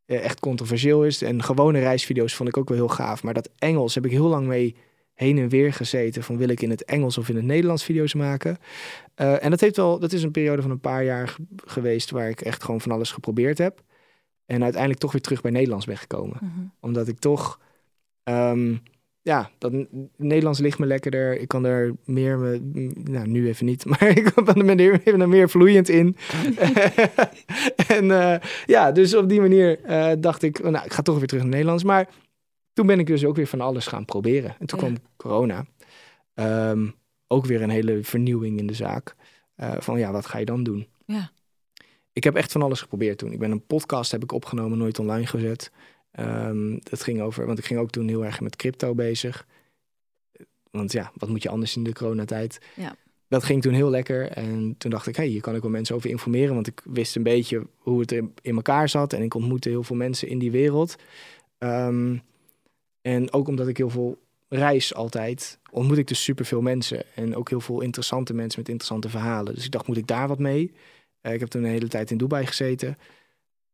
[0.06, 1.22] eh, echt controversieel is.
[1.22, 3.24] En gewone reisvideo's vond ik ook wel heel gaaf.
[3.24, 4.76] Maar dat Engels heb ik heel lang mee
[5.14, 6.24] heen en weer gezeten.
[6.24, 8.58] Van wil ik in het Engels of in het Nederlands video's maken.
[9.16, 12.12] Eh, en dat, heeft wel, dat is een periode van een paar jaar ge- geweest
[12.12, 13.84] waar ik echt gewoon van alles geprobeerd heb.
[14.46, 16.38] En uiteindelijk toch weer terug bij Nederlands ben gekomen.
[16.42, 16.60] Mhm.
[16.80, 17.60] Omdat ik toch,
[18.24, 18.76] ehm,
[19.22, 19.74] ja, dat
[20.18, 21.40] Nederlands ligt me lekkerder.
[21.40, 22.60] Ik kan er meer, me,
[22.94, 26.16] nou nu even niet, maar ik ben er ben er meer vloeiend in.
[27.88, 31.28] en eh, ja, dus op die manier eh, dacht ik, nou, ik ga toch weer
[31.28, 31.84] terug naar Nederlands.
[31.84, 32.10] Maar
[32.74, 34.56] toen ben ik dus ook weer van alles gaan proberen.
[34.60, 34.86] En toen Ja.
[34.86, 35.66] kwam corona.
[36.34, 36.88] Ehm,
[37.28, 39.16] ook weer een hele vernieuwing in de zaak.
[39.56, 40.88] Eh, van ja, wat ga je dan doen?
[41.06, 41.32] Ja.
[42.14, 43.32] Ik heb echt van alles geprobeerd toen.
[43.32, 45.72] Ik ben een podcast heb ik opgenomen, nooit online gezet.
[46.12, 49.46] Ehm, dat ging over, want ik ging ook toen heel erg met crypto bezig.
[50.72, 52.60] Want ja, wat moet je anders in de coronatijd?
[52.76, 52.96] Ja.
[53.28, 54.28] Dat ging toen heel lekker.
[54.28, 56.54] En toen dacht ik, hé, hey, hier kan ik wel mensen over informeren.
[56.54, 59.14] Want ik wist een beetje hoe het in, in elkaar zat.
[59.14, 60.96] En ik ontmoette heel veel mensen in die wereld.
[61.58, 62.18] Ehm,
[63.02, 67.04] en ook omdat ik heel veel reis altijd, ontmoet ik dus superveel mensen.
[67.16, 69.56] En ook heel veel interessante mensen met interessante verhalen.
[69.56, 70.72] Dus ik dacht, moet ik daar wat mee?
[71.22, 72.98] Eh, ik heb toen een hele tijd in Dubai gezeten.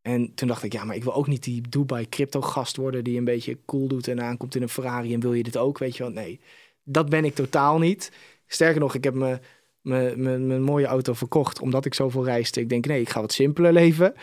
[0.08, 3.04] En toen dacht ik, ja, maar ik wil ook niet die Dubai crypto gast worden
[3.04, 5.78] die een beetje cool doet en aankomt in een Ferrari en wil je dit ook,
[5.78, 6.12] weet je wel?
[6.12, 6.40] Nee,
[6.84, 8.12] dat ben ik totaal niet.
[8.46, 9.40] Sterker nog, ik heb me
[9.82, 12.62] mijn, mooie auto verkocht omdat ik zoveel reisde.
[12.62, 14.14] Ik denk, nee, ik ga wat simpeler leven.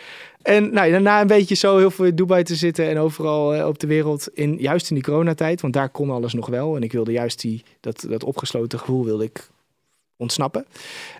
[0.41, 3.67] En nou, daarna een beetje zo heel veel in Dubai te zitten en overal eh,
[3.67, 6.75] op de wereld, in, juist in die coronatijd, want daar kon alles nog wel.
[6.75, 9.49] En ik wilde juist die, dat, dat opgesloten gevoel wilde ik
[10.17, 10.65] ontsnappen.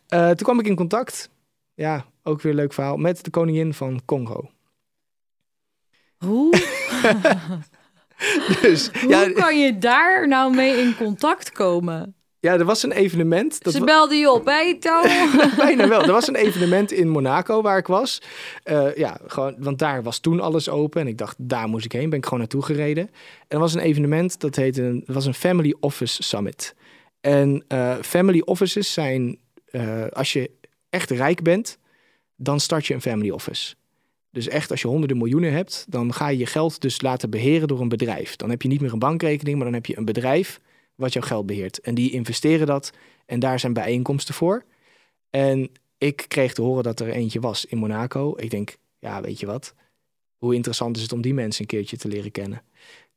[0.08, 1.30] Eh, toen kwam ik in contact,
[1.74, 4.50] ja, ook weer een leuk verhaal, met de koningin van Congo.
[6.18, 6.50] Hoe,
[8.62, 12.16] Dus hoe ja, kan je daar nou mee in contact komen?
[12.40, 13.64] ja, er was een evenement.
[13.64, 15.08] Dat Ze wa- belde je op, hé Toon?
[15.58, 16.02] Bijna wel.
[16.04, 18.22] Er was een evenement in Monaco waar ik was.
[18.64, 21.02] Eh, ja, gewoon, want daar was toen alles open.
[21.02, 22.10] En ik dacht, daar moest ik heen.
[22.10, 23.08] Ben ik gewoon naartoe gereden.
[23.08, 23.12] En
[23.48, 26.76] er was een evenement, dat heette een, het was een Family Office Summit.
[27.22, 30.52] En eh, family offices zijn, eh, als je
[30.90, 31.78] echt rijk bent,
[32.36, 33.76] dan start je een family office.
[34.36, 37.68] Dus echt, als je honderden miljoenen hebt, dan ga je je geld dus laten beheren
[37.68, 38.36] door een bedrijf.
[38.36, 40.62] Dan heb je niet meer een bankrekening, maar dan heb je een bedrijf
[40.96, 41.80] wat jouw geld beheert.
[41.80, 42.92] En die investeren dat
[43.26, 44.64] en daar zijn bijeenkomsten voor.
[45.30, 48.34] En ik kreeg te horen dat er eentje was in Monaco.
[48.38, 49.74] Ik denk, ja, weet je wat?
[50.38, 52.62] Hoe interessant is het om die mensen een keertje te leren kennen?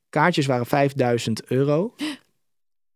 [0.08, 1.94] Kaartjes waren 5000 euro.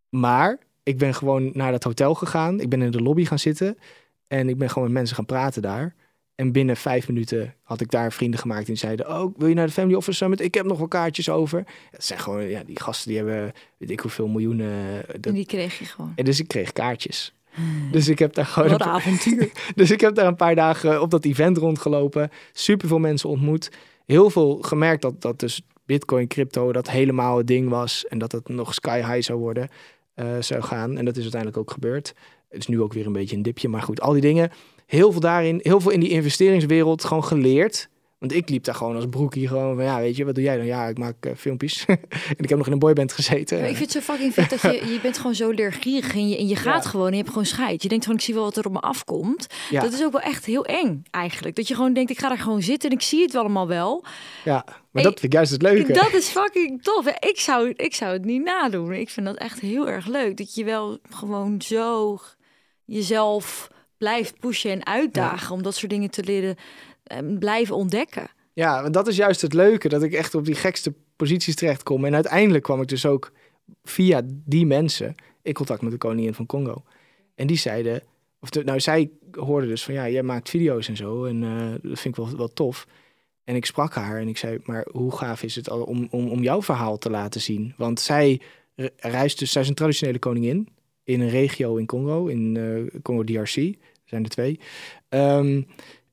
[0.09, 2.61] Maar ik ben gewoon naar dat hotel gegaan.
[2.61, 3.79] Ik ben in de lobby gaan zitten.
[4.27, 5.95] En ik ben gewoon met mensen gaan praten daar.
[6.43, 8.61] En binnen vijf minuten had ik daar vrienden gemaakt.
[8.61, 10.41] En die zeiden, oh, wil je naar de Family Office Summit?
[10.41, 11.65] Ik heb nog wel kaartjes over.
[11.91, 14.71] Het zijn gewoon, ja, die gasten die hebben, weet ik hoeveel miljoenen.
[14.73, 16.13] eh, dat- En die kreeg je gewoon.
[16.17, 17.33] En dus ik kreeg kaartjes.
[17.93, 19.51] Dus ik heb daar gewoon Wat een avontuur.
[19.75, 22.31] dus ik heb daar een paar dagen op dat event rondgelopen.
[22.53, 23.71] Super veel mensen ontmoet.
[24.07, 28.07] Heel veel gemerkt dat, dat dus Bitcoin, crypto, dat helemaal het ding was.
[28.07, 29.69] En dat het nog sky high zou worden,
[30.15, 30.97] eh, zou gaan.
[30.99, 32.15] En dat is uiteindelijk ook gebeurd.
[32.49, 33.69] Het is nu ook weer een beetje een dipje.
[33.69, 34.51] Maar goed, al die dingen.
[34.93, 37.89] Heel veel daarin, heel veel in die investeringswereld gewoon geleerd.
[38.19, 40.57] Want ik liep daar gewoon als broekie gewoon van, ja, weet je, wat doe jij
[40.57, 40.67] dan?
[40.67, 41.85] Ja, ik maak eh, filmpjes.
[42.37, 43.61] en ik heb nog in een boyband gezeten.
[43.61, 46.29] Maar ik vind het zo fucking vet dat je, je bent gewoon zo leergierig en
[46.29, 46.91] je, en je gaat Ja.
[46.91, 47.83] gewoon en je hebt gewoon scheid.
[47.83, 49.47] Je denkt gewoon, ik zie wel wat er op me afkomt.
[49.71, 49.81] Ja.
[49.81, 51.57] Dat is ook wel echt heel eng eigenlijk.
[51.57, 53.69] Dat je gewoon denkt, ik ga daar gewoon zitten en ik zie het wel allemaal
[53.69, 54.05] wel.
[54.45, 55.93] Ja, maar dat vind ik juist het leuke.
[56.03, 57.07] Dat is fucking tof.
[57.07, 58.93] Ik zou, ik zou het niet nadoen.
[58.93, 60.37] Ik vind dat echt heel erg leuk.
[60.37, 62.19] Dat je wel gewoon zo
[62.85, 63.71] jezelf
[64.03, 66.57] blijft pushen en uitdagen om dat soort dingen te leren
[67.03, 68.31] en blijven ontdekken.
[68.53, 72.05] Ja, want dat is juist het leuke, dat ik echt op die gekste posities terechtkom.
[72.05, 73.33] En uiteindelijk kwam ik dus ook
[73.85, 76.83] via die mensen in contact met de koningin van Congo.
[77.35, 78.03] En die zeiden,
[78.41, 81.91] of de, nou zij hoorden dus van ja, jij maakt video's en zo en eh,
[81.91, 82.87] dat vind ik wel, wel tof.
[83.45, 86.29] En ik sprak haar en ik zei, maar hoe gaaf is het al om, om,
[86.29, 87.75] om jouw verhaal te laten zien?
[87.77, 88.41] Want zij
[88.75, 90.69] re- reist dus, zij is een traditionele koningin
[91.05, 93.75] in een regio in Congo, in eh, Congo DRC,
[94.13, 94.61] zijn er twee.
[95.09, 95.63] Ehm,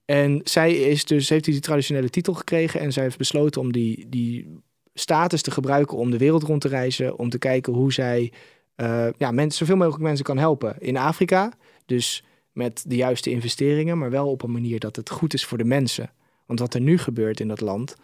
[0.06, 4.10] en zij is dus, heeft die traditionele titel gekregen en zij heeft besloten om die,
[4.10, 4.62] die
[4.94, 8.32] status te gebruiken om de wereld rond te reizen, om te kijken hoe zij
[8.76, 11.52] eh, ja, mensen, zoveel mogelijk mensen kan helpen in Afrika.
[11.86, 15.58] Dus met de juiste investeringen, maar wel op een manier dat het goed is voor
[15.58, 16.12] de mensen.
[16.46, 17.96] Want wat er nu gebeurt in dat land,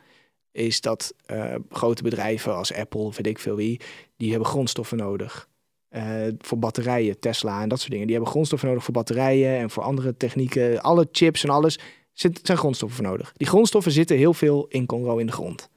[0.51, 3.81] is dat eh, grote bedrijven als Apple, weet ik veel wie,
[4.17, 5.49] die hebben grondstoffen nodig.
[5.95, 6.03] Eh,
[6.37, 8.05] voor batterijen, Tesla en dat soort dingen.
[8.05, 10.81] Die hebben grondstoffen nodig voor batterijen en voor andere technieken.
[10.81, 11.79] Alle chips en alles
[12.13, 13.33] zit, zijn grondstoffen voor nodig.
[13.37, 15.69] Die grondstoffen zitten heel veel in Congo in de grond.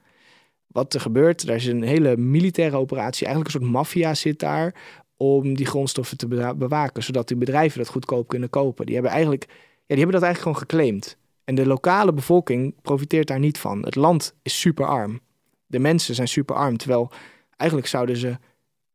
[0.66, 4.74] Wat er gebeurt, daar is een hele militaire operatie, eigenlijk een soort maffia zit daar,
[5.16, 8.84] om die grondstoffen te bewa- bewaken, zodat die bedrijven dat goedkoop kunnen kopen.
[8.86, 11.16] Die hebben eigenlijk, ja, die hebben dat eigenlijk gewoon geclaimd.
[11.44, 13.84] En de lokale bevolking profiteert daar niet van.
[13.84, 15.20] Het land is super arm.
[15.66, 17.10] De mensen zijn super arm, terwijl
[17.56, 18.36] eigenlijk zouden ze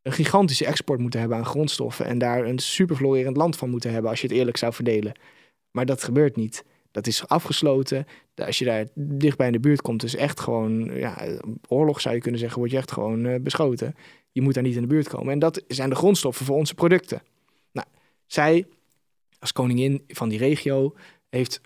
[0.04, 3.91] een gigantische export moeten hebben aan grondstoffen en daar een super florerend land van moeten
[3.91, 5.14] hebben als je het eerlijk zou verdelen.
[5.72, 6.64] Maar dat gebeurt niet.
[6.91, 8.06] Dat is afgesloten.
[8.36, 12.22] Als je daar dichtbij in de buurt komt, is echt gewoon ja, oorlog zou je
[12.22, 13.95] kunnen zeggen, word je echt gewoon eh, beschoten.
[14.32, 15.34] Je moet daar niet in de buurt komen.
[15.34, 17.22] En dat zijn de grondstoffen voor onze producten.
[17.72, 17.88] Nou,
[18.26, 18.68] zij
[19.39, 20.95] als koningin van die regio
[21.30, 21.62] heeft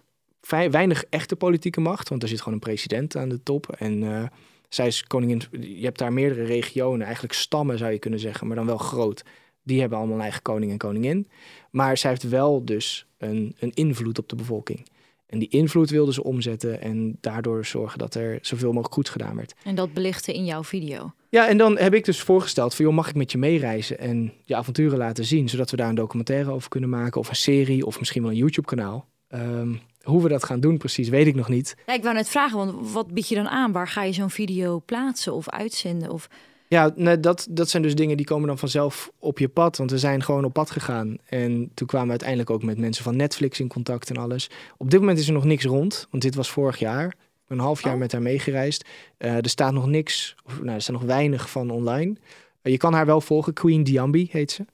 [0.50, 3.72] weinig echte politieke macht, want er zit gewoon een president aan de top.
[3.72, 4.28] En eh,
[4.70, 5.41] zij is koningin.
[5.59, 9.24] Je hebt daar meerdere regionen, eigenlijk stammen zou je kunnen zeggen, maar dan wel groot.
[9.63, 11.28] Die hebben allemaal een eigen koning en koningin.
[11.72, 14.86] Maar zij heeft wel dus een, een invloed op de bevolking.
[15.28, 19.36] En die invloed wilden ze omzetten en daardoor zorgen dat er zoveel mogelijk goed gedaan
[19.36, 19.55] werd.
[19.63, 21.13] En dat belichten in jouw video.
[21.30, 24.34] Ja, en dan heb ik dus voorgesteld van, joh, mag ik met je meereizen en
[24.43, 27.86] je avonturen laten zien, zodat we daar een documentaire over kunnen maken of een serie
[27.86, 29.07] of misschien wel een YouTube-kanaal.
[29.28, 29.74] Ehm,
[30.08, 31.76] hoe we dat gaan doen precies, weet ik nog niet.
[31.86, 33.72] Ja, ik wou net vragen, want wat bied je dan aan?
[33.72, 36.12] Waar ga je zo'n video plaatsen of uitzenden?
[36.12, 36.28] Of...
[36.68, 39.78] Ja, nee, dat, dat zijn dus dingen die komen dan vanzelf op je pad.
[39.78, 41.18] Want we zijn gewoon op pad gegaan.
[41.26, 44.49] En toen kwamen we uiteindelijk ook met mensen van Netflix in contact en alles.
[44.78, 47.16] Op dit moment is er nog niks rond, want dit was vorig jaar.
[47.47, 47.99] Een half jaar Oh.
[47.99, 48.86] met haar meegereisd.
[49.18, 52.16] Eh, er staat nog niks, of, nou, er staat nog weinig van online.
[52.62, 54.66] Eh, je kan haar wel volgen, Queen Diambi heet ze.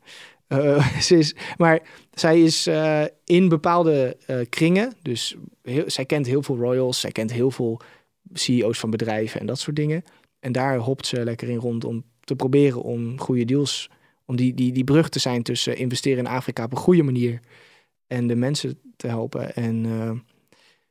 [0.53, 1.81] Eh, ze is, maar
[2.13, 4.93] zij is eh, in bepaalde eh, kringen.
[5.01, 7.81] Dus heel, zij kent heel veel royals, zij kent heel veel
[8.33, 10.03] CEO's van bedrijven en dat soort dingen.
[10.39, 13.89] En daar hopt ze lekker in rond om te proberen om goede deals,
[14.25, 17.39] om die, die, die brug te zijn tussen investeren in Afrika op een goede manier
[18.07, 19.55] en de mensen te helpen.
[19.55, 19.85] En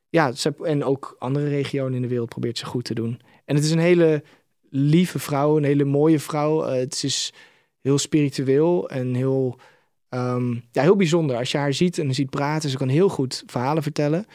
[0.09, 3.21] ja, ze, en ook andere regionen in de wereld probeert ze goed te doen.
[3.45, 4.23] En het is een hele
[4.69, 6.61] lieve vrouw, een hele mooie vrouw.
[6.61, 7.33] Het is
[7.83, 9.57] heel spiritueel en heel,
[10.09, 11.37] ehm, ja, heel bijzonder.
[11.37, 14.25] Als je haar ziet en ziet praten, ze kan heel goed verhalen vertellen.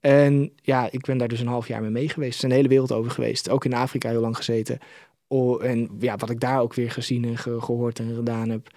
[0.00, 2.32] En ja, ik ben daar dus een half jaar mee mee geweest.
[2.32, 3.50] Ze zijn de hele wereld over geweest.
[3.50, 4.78] Ook in Afrika heel lang gezeten.
[5.28, 8.68] Oh, en ja, wat ik daar ook weer gezien en ge- gehoord en gedaan heb,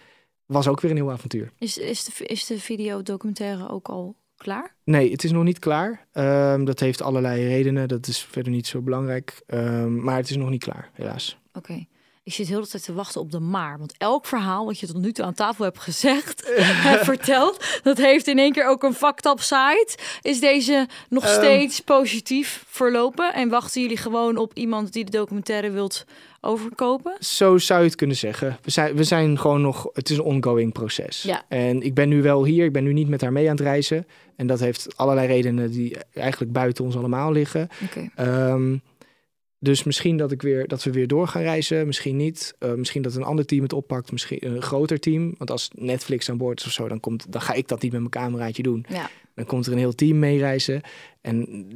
[0.45, 1.51] was ook weer een heel avontuur.
[1.57, 4.75] Is, is, de, is de video documentaire ook al klaar?
[4.83, 6.07] Nee, het is nog niet klaar.
[6.11, 7.87] Ehm, dat heeft allerlei redenen.
[7.87, 9.41] Dat is verder niet zo belangrijk.
[9.45, 11.37] Ehm, maar het is nog niet klaar, helaas.
[11.53, 11.85] Oké.
[12.23, 13.77] Ik zit heel de tijd te wachten op de maar.
[13.77, 16.43] Want elk verhaal wat je tot nu toe aan tafel hebt gezegd,
[16.89, 19.97] hebt verteld, dat heeft in één keer ook een fucked up site.
[20.21, 21.33] Is deze nog Ehm.
[21.33, 23.33] steeds positief verlopen?
[23.33, 26.05] En wachten jullie gewoon op iemand die de documentaire wilt
[26.41, 27.13] overkopen?
[27.19, 28.57] Zo zou je het kunnen zeggen.
[28.61, 31.21] We zijn, we zijn gewoon nog, het is een ongoing proces.
[31.21, 31.43] Ja.
[31.47, 33.65] En ik ben nu wel hier, ik ben nu niet met haar mee aan het
[33.65, 34.07] reizen.
[34.35, 37.69] En dat heeft allerlei redenen die eigenlijk buiten ons allemaal liggen.
[37.83, 38.09] Oké.
[38.15, 38.77] Ehm,
[39.59, 42.55] dus misschien dat, ik weer, dat we weer door gaan reizen, misschien niet.
[42.59, 45.33] Eh, misschien dat een ander team het oppakt, misschien een groter team.
[45.37, 47.91] Want als Netflix aan boord is of zo, dan, komt, dan ga ik dat niet
[47.91, 48.85] met mijn cameraatje doen.
[48.89, 49.09] Ja.
[49.35, 50.81] Dan komt er een heel team mee reizen.
[51.21, 51.67] En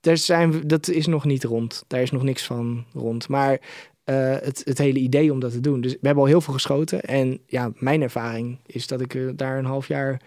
[0.00, 1.84] daar zijn we, dat is nog niet rond.
[1.86, 3.28] Daar is nog niks van rond.
[3.28, 3.60] Maar
[4.04, 5.80] eh, het, het hele idee om dat te doen.
[5.80, 7.02] Dus we hebben al heel veel geschoten.
[7.02, 10.20] En ja, mijn ervaring is dat ik eh, daar een half jaar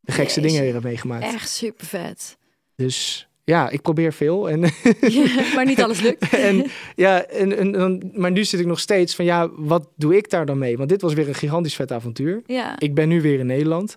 [0.00, 0.52] de gekste Jezus.
[0.52, 1.24] dingen weer heb meegemaakt.
[1.24, 2.38] Echt super vet.
[2.74, 4.50] Dus ja, ik probeer veel.
[4.50, 4.60] En
[5.54, 6.30] maar niet alles lukt.
[6.48, 10.30] en ja, en, en, maar nu zit ik nog steeds van ja, wat doe ik
[10.30, 10.76] daar dan mee?
[10.76, 12.42] Want dit was weer een gigantisch vet avontuur.
[12.46, 12.78] Ja.
[12.78, 13.94] Ik ben nu weer in Nederland.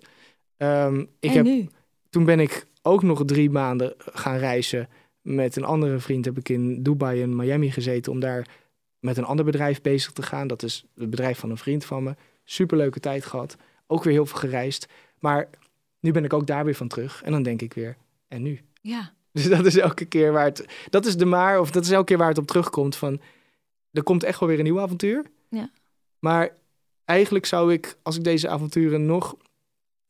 [0.56, 1.68] Ehm, ik en heb, nu?
[2.10, 4.88] toen ben ik ook nog drie maanden gaan reizen.
[5.20, 8.46] Met een andere vriend heb ik in Dubai en Miami gezeten om daar
[9.00, 10.46] met een ander bedrijf bezig te gaan.
[10.46, 12.14] Dat is het bedrijf van een vriend van me.
[12.44, 13.56] Superleuke tijd gehad.
[13.86, 14.88] Ook weer heel veel gereisd.
[15.18, 15.48] Maar
[16.00, 17.22] nu ben ik ook daar weer van terug.
[17.22, 17.96] En dan denk ik weer,
[18.28, 18.60] en nu?
[18.80, 19.12] Ja.
[19.36, 20.64] Dus dat is elke keer waar het.
[20.90, 22.96] Dat is de maar, of dat is elke keer waar het op terugkomt.
[22.96, 23.20] Van
[23.90, 25.24] er komt echt wel weer een nieuw avontuur.
[25.48, 25.70] Ja.
[26.18, 26.56] Maar
[27.04, 29.36] eigenlijk zou ik, als ik deze avonturen nog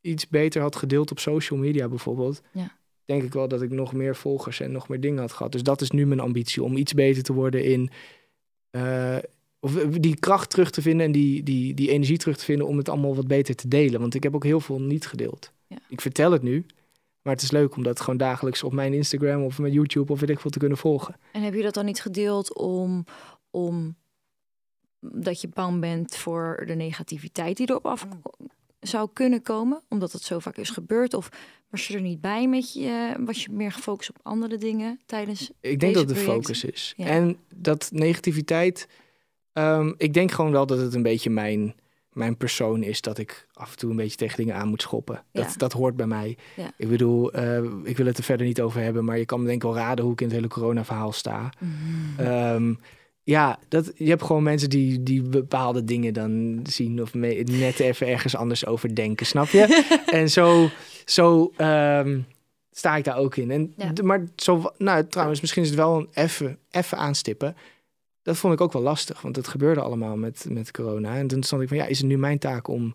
[0.00, 2.42] iets beter had gedeeld op social media bijvoorbeeld.
[2.52, 2.76] Ja.
[3.04, 5.52] Denk ik wel dat ik nog meer volgers en nog meer dingen had gehad.
[5.52, 7.90] Dus dat is nu mijn ambitie om iets beter te worden in.
[8.70, 9.16] eh,
[9.60, 12.76] of die kracht terug te vinden en die, die, die energie terug te vinden om
[12.76, 14.00] het allemaal wat beter te delen.
[14.00, 15.52] Want ik heb ook heel veel niet gedeeld.
[15.66, 15.76] Ja.
[15.88, 16.66] Ik vertel het nu,
[17.22, 20.20] maar het is leuk om dat gewoon dagelijks op mijn Instagram of mijn YouTube of
[20.20, 21.16] weet ik veel te kunnen volgen.
[21.32, 23.04] En heb je dat dan niet gedeeld om,
[23.50, 23.96] om
[25.00, 28.06] dat je bang bent voor de negativiteit die erop af
[28.80, 31.14] zou kunnen komen, omdat het zo vaak is gebeurd?
[31.14, 31.28] Of
[31.70, 35.50] was je er niet bij met je, was je meer gefocust op andere dingen tijdens?
[35.60, 36.94] Ik denk dat het de focus is.
[36.96, 37.06] Ja.
[37.06, 38.88] En dat negativiteit,
[39.52, 41.74] ehm, ik denk gewoon wel dat het een beetje mijn,
[42.12, 43.00] mijn persoon is.
[43.00, 45.22] Dat ik af en toe een beetje tegen dingen aan moet schoppen.
[45.32, 45.56] Dat, Ja.
[45.56, 46.36] dat hoort bij mij.
[46.56, 46.70] Ja.
[46.76, 49.44] Ik bedoel, eh, ik wil het er verder niet over hebben, maar je kan me
[49.46, 51.50] denk ik wel raden hoe ik in het hele corona-verhaal sta.
[52.16, 52.74] Ehm,
[53.22, 57.80] ja, dat, je hebt gewoon mensen die, die bepaalde dingen dan zien of me- net
[57.80, 59.84] even ergens anders over denken, snap je?
[60.12, 60.68] en zo,
[61.04, 62.20] zo ehm,
[62.70, 63.50] sta ik daar ook in.
[63.50, 63.92] En, Ja.
[64.02, 67.56] Maar zo, nou trouwens, misschien is het wel een even, even aanstippen.
[68.22, 71.16] Dat vond ik ook wel lastig, want het gebeurde allemaal met, met corona.
[71.16, 72.94] En toen stond ik van, ja, is het nu mijn taak om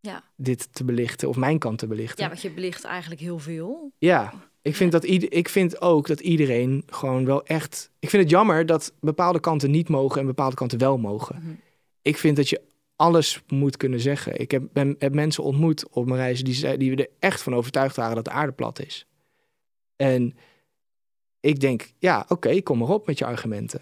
[0.00, 0.22] Ja.
[0.36, 2.22] dit te belichten of mijn kant te belichten?
[2.22, 3.92] Ja, want je belicht eigenlijk heel veel.
[3.98, 7.90] Ja, ik vind, dat ieder, ik vind ook dat iedereen gewoon wel echt.
[7.98, 11.36] Ik vind het jammer dat bepaalde kanten niet mogen en bepaalde kanten wel mogen.
[11.42, 11.54] Mhm.
[12.02, 12.60] Ik vind dat je
[12.96, 14.40] alles moet kunnen zeggen.
[14.40, 17.96] Ik heb, ben, heb mensen ontmoet op mijn reizen die, die er echt van overtuigd
[17.96, 19.06] waren dat de aarde plat is.
[19.96, 20.36] En
[21.40, 23.80] ik denk, ja, oké, kom maar op met je argumenten.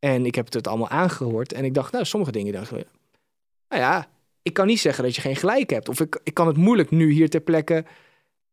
[0.00, 2.86] En ik heb het allemaal aangehoord en ik dacht, nou, sommige dingen dacht ik,
[3.68, 4.08] nou ja,
[4.42, 5.88] ik kan niet zeggen dat je geen gelijk hebt.
[5.88, 7.84] Of ik, ik kan het moeilijk nu hier ter plekke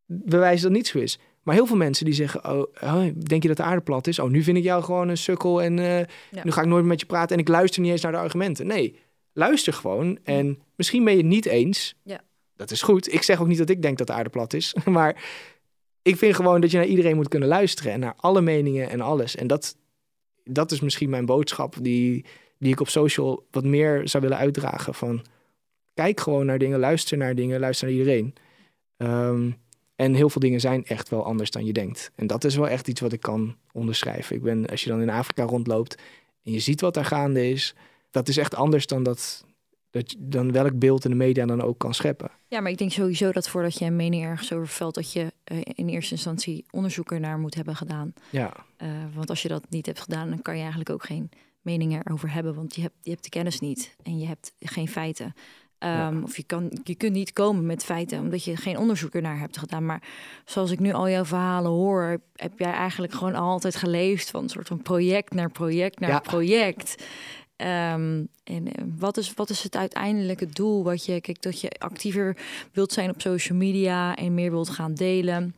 [0.05, 1.19] bewijzen dat het niet zo is.
[1.43, 4.19] Maar heel veel mensen die zeggen, oh, oh, denk je dat de aarde plat is?
[4.19, 5.99] Oh, nu vind ik jou gewoon een sukkel en eh,
[6.31, 6.43] Ja.
[6.43, 8.17] nu ga ik nooit meer met je praten en ik luister niet eens naar de
[8.17, 8.67] argumenten.
[8.67, 8.99] Nee,
[9.33, 11.95] luister gewoon en misschien ben je het niet eens.
[12.03, 12.21] Ja.
[12.55, 13.13] Dat is goed.
[13.13, 15.23] Ik zeg ook niet dat ik denk dat de aarde plat is, maar
[16.01, 19.01] ik vind gewoon dat je naar iedereen moet kunnen luisteren en naar alle meningen en
[19.01, 19.35] alles.
[19.35, 19.75] En dat,
[20.49, 22.25] dat is misschien mijn boodschap die,
[22.57, 24.93] die ik op social wat meer zou willen uitdragen.
[24.93, 25.25] Van
[25.93, 28.33] kijk gewoon naar dingen, luister naar dingen, luister naar iedereen.
[28.97, 29.51] Ehm,
[29.95, 32.11] en heel veel dingen zijn echt wel anders dan je denkt.
[32.15, 34.35] En dat is wel echt iets wat ik kan onderschrijven.
[34.35, 36.01] Ik ben, als je dan in Afrika rondloopt
[36.43, 37.75] en je ziet wat daar gaande is,
[38.11, 39.45] dat is echt anders dan, dat,
[39.97, 42.31] dat, je- dan welk beeld in de media dan ook kan scheppen.
[42.47, 45.33] Ja, maar ik denk sowieso dat voordat je een mening ergens over velt, dat je
[45.43, 48.13] eh, in eerste instantie onderzoek ernaar moet hebben gedaan.
[48.29, 51.29] Ja, Eh, want als je dat niet hebt gedaan, dan kan je eigenlijk ook geen
[51.61, 54.87] mening erover hebben, want je hebt, je hebt de kennis niet en je hebt geen
[54.87, 55.33] feiten.
[55.77, 59.39] Ehm, Of je, kan, je kunt niet komen met feiten omdat je geen onderzoek ernaar
[59.39, 59.85] hebt gedaan.
[59.85, 60.03] Maar
[60.45, 64.43] zoals ik nu al jouw verhalen hoor, heb, heb jij eigenlijk gewoon altijd geleefd van
[64.43, 66.19] een soort van project naar project naar Ja.
[66.19, 67.03] project.
[67.57, 70.83] Ehm, en eh, wat is, wat is het uiteindelijke doel?
[70.83, 72.37] Wat je, kijk, dat je actiever
[72.71, 75.55] wilt zijn op social media en meer wilt gaan delen.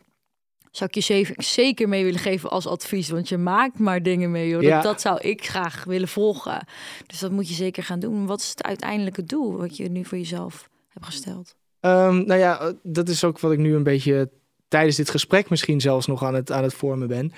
[0.72, 4.48] Zou ik je zeker, mee willen geven als advies, want je maakt maar dingen mee.
[4.48, 4.62] Joh.
[4.62, 4.76] Ja.
[4.76, 6.68] Dat, dat zou ik graag willen volgen.
[7.08, 8.26] Dus dat moet je zeker gaan doen.
[8.26, 11.56] Wat is het uiteindelijke doel wat je nu voor jezelf hebt gesteld?
[11.80, 14.30] Ehm, nou ja, eh, dat is ook wat ik nu een beetje
[14.68, 17.32] tijdens dit gesprek misschien zelfs nog aan het, aan het vormen ben.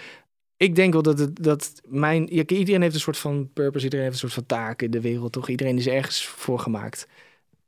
[0.62, 2.30] Ik denk wel dat, het, dat mijn...
[2.30, 5.32] Iedereen heeft een soort van purpose, iedereen heeft een soort van taak in de wereld,
[5.32, 5.49] toch?
[5.49, 7.07] Iedereen is ergens voor gemaakt.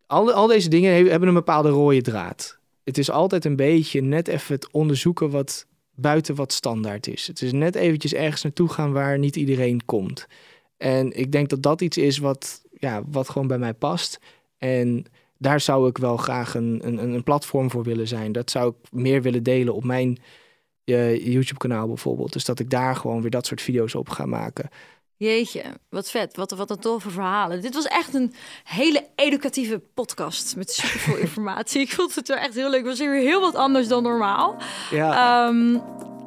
[0.07, 2.57] Al, al deze dingen he- hebben een bepaalde rode draad.
[2.83, 5.65] Het is altijd een beetje net even het onderzoeken wat
[5.95, 7.27] buiten wat standaard is.
[7.27, 10.27] Het is net eventjes ergens naartoe gaan waar niet iedereen komt.
[10.77, 14.19] En ik denk dat dat iets is wat, ja, wat gewoon bij mij past.
[14.57, 15.05] En
[15.37, 18.31] daar zou ik wel graag een, een, een platform voor willen zijn.
[18.31, 20.17] Dat zou ik meer willen delen op mijn
[20.85, 22.33] eh, YouTube-kanaal bijvoorbeeld.
[22.33, 24.69] Dus dat ik daar gewoon weer dat soort video's op ga maken.
[25.17, 26.35] Jeetje, wat vet.
[26.35, 27.61] Wat, wat een toffe verhalen.
[27.61, 31.81] Dit was echt een hele educatieve podcast met superveel informatie.
[31.81, 32.79] Ik vond het wel echt heel leuk.
[32.79, 34.55] Het was weer heel wat anders dan normaal.
[34.91, 35.77] Ja, Ehm,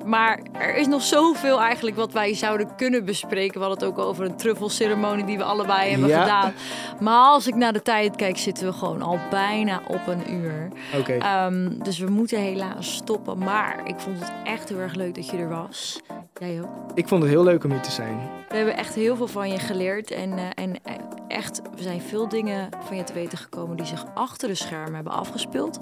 [0.07, 3.61] maar er is nog zoveel eigenlijk wat wij zouden kunnen bespreken.
[3.61, 6.23] We hadden het ook over een truffelceremonie die we allebei hebben Ja.
[6.23, 6.53] gedaan.
[7.01, 10.69] Maar als ik naar de tijd kijk, zitten we gewoon al bijna op een uur.
[10.99, 11.13] oké.
[11.13, 13.39] Ehm, dus we moeten helaas stoppen.
[13.39, 16.01] Maar ik vond het echt heel erg leuk dat je er was.
[16.41, 16.69] Jij ook.
[16.95, 18.19] ik vond het heel leuk om hier te zijn.
[18.49, 20.11] We hebben echt heel veel van je geleerd.
[20.11, 20.95] En, eh, en eh,
[21.29, 24.95] echt, we zijn veel dingen van je te weten gekomen die zich achter de schermen
[24.95, 25.79] hebben afgespeeld.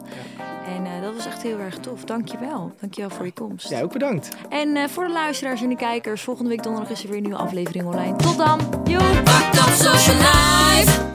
[0.77, 2.05] En eh, dat was echt heel erg tof.
[2.05, 2.73] Dank je wel.
[2.81, 3.69] Dank je wel voor je komst.
[3.69, 4.14] Ja, ook bedankt.
[4.49, 7.23] En eh, voor de luisteraars en de kijkers, volgende week donderdag is er weer een
[7.23, 8.17] nieuwe aflevering online.
[8.17, 8.61] Tot dan.
[8.85, 9.01] Joe!
[9.01, 11.15] Fucked up social life.